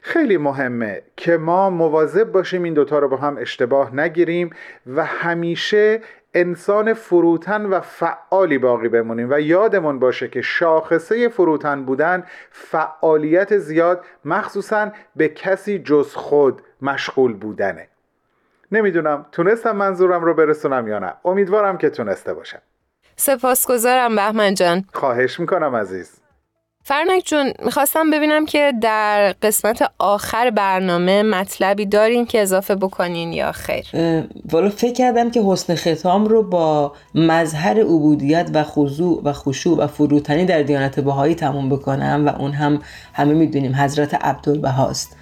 خیلی 0.00 0.36
مهمه 0.36 1.02
که 1.16 1.36
ما 1.36 1.70
مواظب 1.70 2.32
باشیم 2.32 2.62
این 2.62 2.74
دوتا 2.74 2.98
رو 2.98 3.08
با 3.08 3.16
هم 3.16 3.36
اشتباه 3.36 3.96
نگیریم 3.96 4.50
و 4.86 5.04
همیشه 5.04 6.00
انسان 6.34 6.94
فروتن 6.94 7.66
و 7.66 7.80
فعالی 7.80 8.58
باقی 8.58 8.88
بمونیم 8.88 9.28
و 9.30 9.40
یادمون 9.40 9.98
باشه 9.98 10.28
که 10.28 10.42
شاخصه 10.42 11.28
فروتن 11.28 11.84
بودن 11.84 12.24
فعالیت 12.50 13.58
زیاد 13.58 14.04
مخصوصا 14.24 14.90
به 15.16 15.28
کسی 15.28 15.78
جز 15.78 16.14
خود 16.14 16.62
مشغول 16.82 17.32
بودنه. 17.32 17.88
نمی‌دونم 18.72 19.26
تونستم 19.32 19.76
منظورم 19.76 20.24
رو 20.24 20.34
برسونم 20.34 20.88
یا 20.88 20.98
نه. 20.98 21.14
امیدوارم 21.24 21.78
که 21.78 21.90
تونسته 21.90 22.34
باشم. 22.34 22.62
سپاسگزارم 23.16 24.16
بهمن 24.16 24.54
جان. 24.54 24.84
خواهش 24.92 25.40
می‌کنم 25.40 25.76
عزیز. 25.76 26.21
فرنک 26.84 27.22
جون 27.24 27.52
می‌خواستم 27.64 28.10
ببینم 28.10 28.46
که 28.46 28.72
در 28.80 29.34
قسمت 29.42 29.90
آخر 29.98 30.50
برنامه 30.50 31.22
مطلبی 31.22 31.86
دارین 31.86 32.26
که 32.26 32.42
اضافه 32.42 32.74
بکنین 32.74 33.32
یا 33.32 33.52
خیر. 33.52 33.86
والا 34.52 34.68
فکر 34.68 34.92
کردم 34.92 35.30
که 35.30 35.42
حسن 35.46 35.74
ختام 35.74 36.26
رو 36.26 36.42
با 36.42 36.92
مظهر 37.14 37.80
عبودیت 37.80 38.50
و 38.54 38.62
خضوع 38.64 39.22
و 39.24 39.32
خشوع 39.32 39.84
و 39.84 39.86
فروتنی 39.86 40.44
در 40.44 40.62
دیانت 40.62 41.00
بهایی 41.00 41.34
تموم 41.34 41.68
بکنم 41.68 42.22
و 42.26 42.40
اون 42.40 42.52
هم 42.52 42.82
همه 43.12 43.34
می‌دونیم 43.34 43.74
حضرت 43.74 44.14
عبدالبهاست 44.14 45.16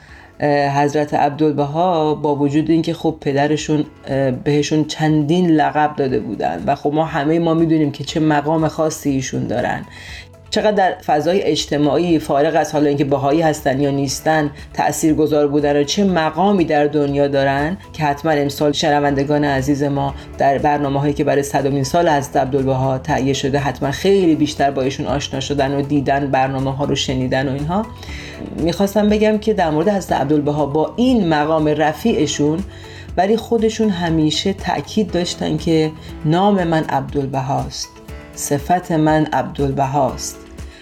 حضرت 0.77 1.15
عبدالبها 1.15 2.15
با 2.15 2.37
وجود 2.37 2.71
اینکه 2.71 2.95
خب 2.95 3.17
پدرشون 3.21 3.85
بهشون 4.45 4.85
چندین 4.85 5.51
لقب 5.51 5.97
داده 5.97 6.21
بودن 6.21 6.63
و 6.67 6.75
خب 6.75 6.93
ما 6.93 7.05
همه 7.05 7.39
ما 7.39 7.55
می‌دونیم 7.55 7.93
که 7.93 8.05
چه 8.05 8.21
مقام 8.21 8.69
خاصی 8.69 9.11
ایشون 9.11 9.47
دارن. 9.47 9.85
چقدر 10.51 10.71
در 10.71 10.95
فضای 11.07 11.43
اجتماعی 11.43 12.19
فارغ 12.19 12.57
از 12.57 12.73
حالا 12.73 12.89
اینکه 12.89 13.05
بهایی 13.05 13.43
هستن 13.43 13.81
یا 13.81 13.91
نیستن 13.91 14.51
تأثیر 14.73 15.15
گذار 15.15 15.49
بودن 15.49 15.81
و 15.81 15.85
چه 15.85 16.05
مقامی 16.05 16.65
در 16.65 16.87
دنیا 16.87 17.29
دارن 17.29 17.77
که 17.93 18.05
حتما 18.05 18.33
امسال 18.33 18.73
شنوندگان 18.73 19.45
عزیز 19.45 19.83
ما 19.83 20.15
در 20.39 20.59
برنامه 20.59 21.01
هایی 21.01 21.15
که 21.15 21.25
برای 21.25 21.43
صدومین 21.43 21.85
سال 21.85 22.09
از 22.09 22.37
عبدالبها 22.37 22.99
تهیه 22.99 23.33
شده 23.33 23.59
حتما 23.59 23.91
خیلی 23.91 24.35
بیشتر 24.35 24.71
با 24.71 24.83
ایشون 24.83 25.07
آشنا 25.07 25.41
شدن 25.41 25.75
و 25.75 25.83
دیدن 25.83 26.31
برنامه 26.31 26.77
ها 26.77 26.85
رو 26.85 26.95
شنیدن 26.95 27.49
و 27.49 27.53
اینها. 27.53 27.87
می‌خواستم 28.57 29.09
بگم 29.09 29.39
که 29.39 29.55
در 29.55 29.71
مورد 29.71 29.89
حضرت 29.89 30.21
عبدالبها 30.21 30.67
با 30.67 30.93
این 30.97 31.29
مقام 31.29 31.69
رفیعشون 31.69 32.59
ولی 33.17 33.37
خودشون 33.37 33.89
همیشه 33.89 34.53
تاکید 34.53 35.11
داشتن 35.11 35.57
که 35.57 35.93
نام 36.25 36.65
من 36.65 36.85
عبدالبهاست. 36.85 38.00
صفت 38.41 38.93
من 38.93 39.27
عبدالبهاست. 39.27 40.37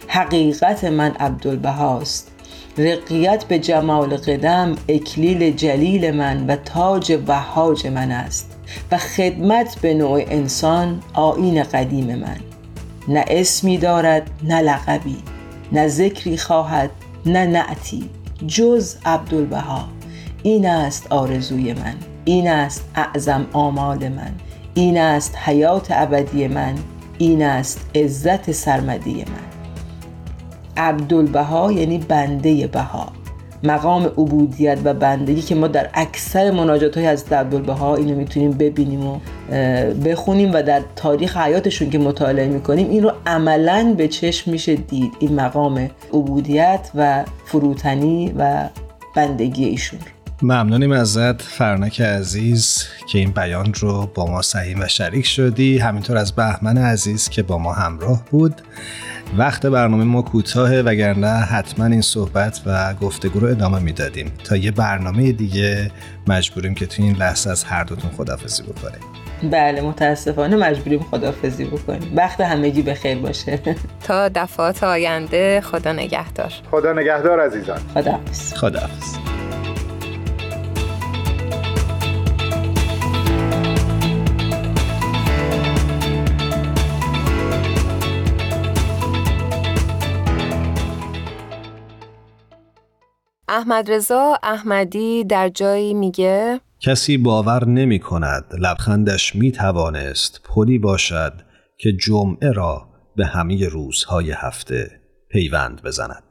حقیقت 0.09 0.85
من 0.85 1.11
عبدالبهاست. 1.11 2.31
رقیت 2.79 3.45
به 3.45 3.59
جمال 3.59 4.17
قدم 4.17 4.77
اکلیل 4.89 5.57
جلیل 5.57 6.11
من 6.11 6.47
و 6.47 6.57
تاج 6.57 7.19
وهاج 7.27 7.87
من 7.87 8.11
است 8.11 8.57
و 8.93 8.99
خدمت 8.99 9.79
به 9.79 9.95
نوع 9.95 10.25
انسان 10.29 11.01
آین 11.15 11.63
قدیم 11.63 12.15
من. 12.15 12.37
نه 13.09 13.25
اسمی 13.29 13.79
دارد 13.79 14.31
نه 14.43 14.61
لقبی 14.61 15.17
نه 15.73 15.89
ذکری 15.89 16.37
خواهد 16.37 16.91
نه 17.27 17.47
نعتی 17.47 18.11
جز 18.47 18.97
عبدالبها. 19.05 19.89
این 20.43 20.67
است 20.67 21.13
آرزوی 21.13 21.73
من 21.73 21.95
این 22.25 22.49
است 22.49 22.85
اعظم 22.95 23.47
آمال 23.53 24.09
من 24.09 24.33
این 24.75 24.99
است 24.99 25.37
حیات 25.37 25.87
ابدی 25.91 26.49
من. 26.49 26.75
این 27.19 27.43
است 27.43 27.81
عزت 27.95 28.53
سرمدی 28.53 29.15
من. 29.15 29.49
عبدالبها 30.77 31.73
یعنی 31.73 31.99
بنده 31.99 32.67
بها. 32.67 33.13
مقام 33.63 34.05
عبودیت 34.05 34.79
و 34.85 34.95
بندگی 34.95 35.43
که 35.43 35.55
ما 35.55 35.69
در 35.69 35.91
اکثر 35.95 36.51
مناجات 36.51 36.97
های 36.97 37.07
از 37.07 37.33
عبدالبها 37.33 37.97
اینو 37.97 38.15
می‌تونیم 38.15 38.51
ببینیم 38.51 39.07
و 39.07 39.19
بخونیم 40.05 40.51
و 40.55 40.63
در 40.63 40.83
تاریخ 40.97 41.37
حیاتشون 41.37 41.91
که 41.91 41.99
مطالعه 41.99 42.49
می‌کنیم 42.49 42.91
این 42.91 43.03
رو 43.03 43.13
عملا 43.27 43.95
به 43.97 44.09
چشم 44.09 44.51
میشه 44.51 44.75
دید 44.75 45.13
این 45.19 45.35
مقام 45.35 45.91
عبودیت 46.13 46.91
و 46.95 47.25
فروتنی 47.45 48.35
و 48.39 48.69
بندگی 49.17 49.65
ایشون 49.65 49.99
ممنونیم 50.43 50.93
ازت 50.93 51.43
فرنک 51.43 52.01
عزیز 52.01 52.85
که 53.09 53.19
این 53.19 53.31
بیان 53.31 53.75
رو 53.75 54.11
با 54.15 54.27
ما 54.27 54.43
سهیم 54.43 54.81
و 54.81 54.89
شریک 54.89 55.27
شدی. 55.27 55.79
همینطور 55.79 56.17
از 56.17 56.33
بهمن 56.33 56.79
عزیز 56.79 57.29
که 57.29 57.43
با 57.43 57.59
ما 57.59 57.73
همراه 57.73 58.25
بود. 58.31 58.63
وقت 59.39 59.67
برنامه 59.67 60.05
ما 60.05 60.23
کوتاهه 60.23 60.83
وگرنه 60.83 61.29
حتما 61.29 61.85
این 61.85 62.01
صحبت 62.01 62.61
و 62.67 62.95
گفتگو 62.95 63.41
رو 63.41 63.47
ادامه 63.47 63.79
می‌دادیم. 63.79 64.33
تا 64.45 64.57
یه 64.57 64.71
برنامه 64.71 65.33
دیگه 65.33 65.91
مجبوریم 66.27 66.75
که 66.75 66.87
تو 66.87 67.03
این 67.03 67.17
لحظه 67.17 67.51
از 67.51 67.65
هر 67.65 67.85
دوتون 67.85 68.11
خدافزی 68.11 68.63
بکنیم. 68.63 69.01
بله 69.51 69.81
متاسفانه 69.81 70.57
مجبوریم 70.57 71.01
خدافزی 71.01 71.65
بکنیم. 71.65 72.13
وقت 72.17 72.41
همگی 72.41 72.83
به 72.83 72.95
خیر 72.95 73.19
باشه. 73.19 73.59
تا 74.07 74.29
دفعات 74.29 74.85
آینده 74.85 75.61
خدا 75.61 75.93
نگهدار. 75.93 76.53
خدا 76.71 76.93
نگهدار 76.93 77.41
عزیزان. 77.41 77.79
خداحافظ. 77.95 78.55
خداحافظ. 78.55 79.38
احمد 93.59 93.91
رضا 93.91 94.39
احمدی 94.43 95.25
در 95.25 95.49
جایی 95.49 95.95
میگه 95.95 96.61
کسی 96.81 97.19
باور 97.19 97.65
نمی 97.65 97.99
کند 97.99 98.45
لبخندش 98.59 99.37
می 99.37 99.53
توانست 99.53 100.41
پلی 100.45 100.79
باشد 100.79 101.33
که 101.79 101.93
جمعه 101.93 102.53
را 102.53 102.89
به 103.17 103.27
همه 103.27 103.69
روزهای 103.69 104.31
هفته 104.31 105.01
پیوند 105.29 105.83
بزند. 105.83 106.28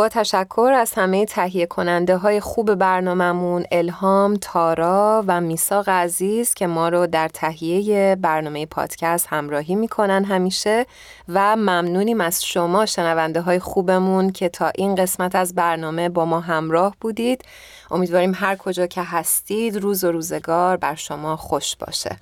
با 0.00 0.08
تشکر 0.08 0.72
از 0.76 0.92
همه 0.94 1.24
تهیه 1.24 1.66
کننده 1.66 2.16
های 2.16 2.40
خوب 2.40 2.74
برنامهمون 2.74 3.64
الهام، 3.72 4.36
تارا 4.36 5.24
و 5.26 5.40
میساق 5.40 5.88
عزیز 5.88 6.54
که 6.54 6.66
ما 6.66 6.88
رو 6.88 7.06
در 7.06 7.28
تهیه 7.28 8.16
برنامه 8.20 8.66
پادکست 8.66 9.26
همراهی 9.30 9.74
می‌کنن 9.74 10.24
همیشه 10.24 10.86
و 11.28 11.56
ممنونیم 11.56 12.20
از 12.20 12.44
شما 12.44 12.86
شنونده 12.86 13.40
های 13.40 13.58
خوبمون 13.58 14.32
که 14.32 14.48
تا 14.48 14.70
این 14.74 14.94
قسمت 14.94 15.34
از 15.34 15.54
برنامه 15.54 16.08
با 16.08 16.24
ما 16.24 16.40
همراه 16.40 16.96
بودید. 17.00 17.44
امیدواریم 17.90 18.32
هر 18.34 18.56
کجا 18.56 18.86
که 18.86 19.02
هستید 19.02 19.76
روز 19.76 20.04
و 20.04 20.12
روزگار 20.12 20.76
بر 20.76 20.94
شما 20.94 21.36
خوش 21.36 21.76
باشه. 21.76 22.16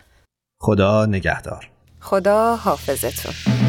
خدا 0.61 1.07
نگهدار. 1.07 1.71
خدا 2.01 2.57
حافظتون. 2.57 3.68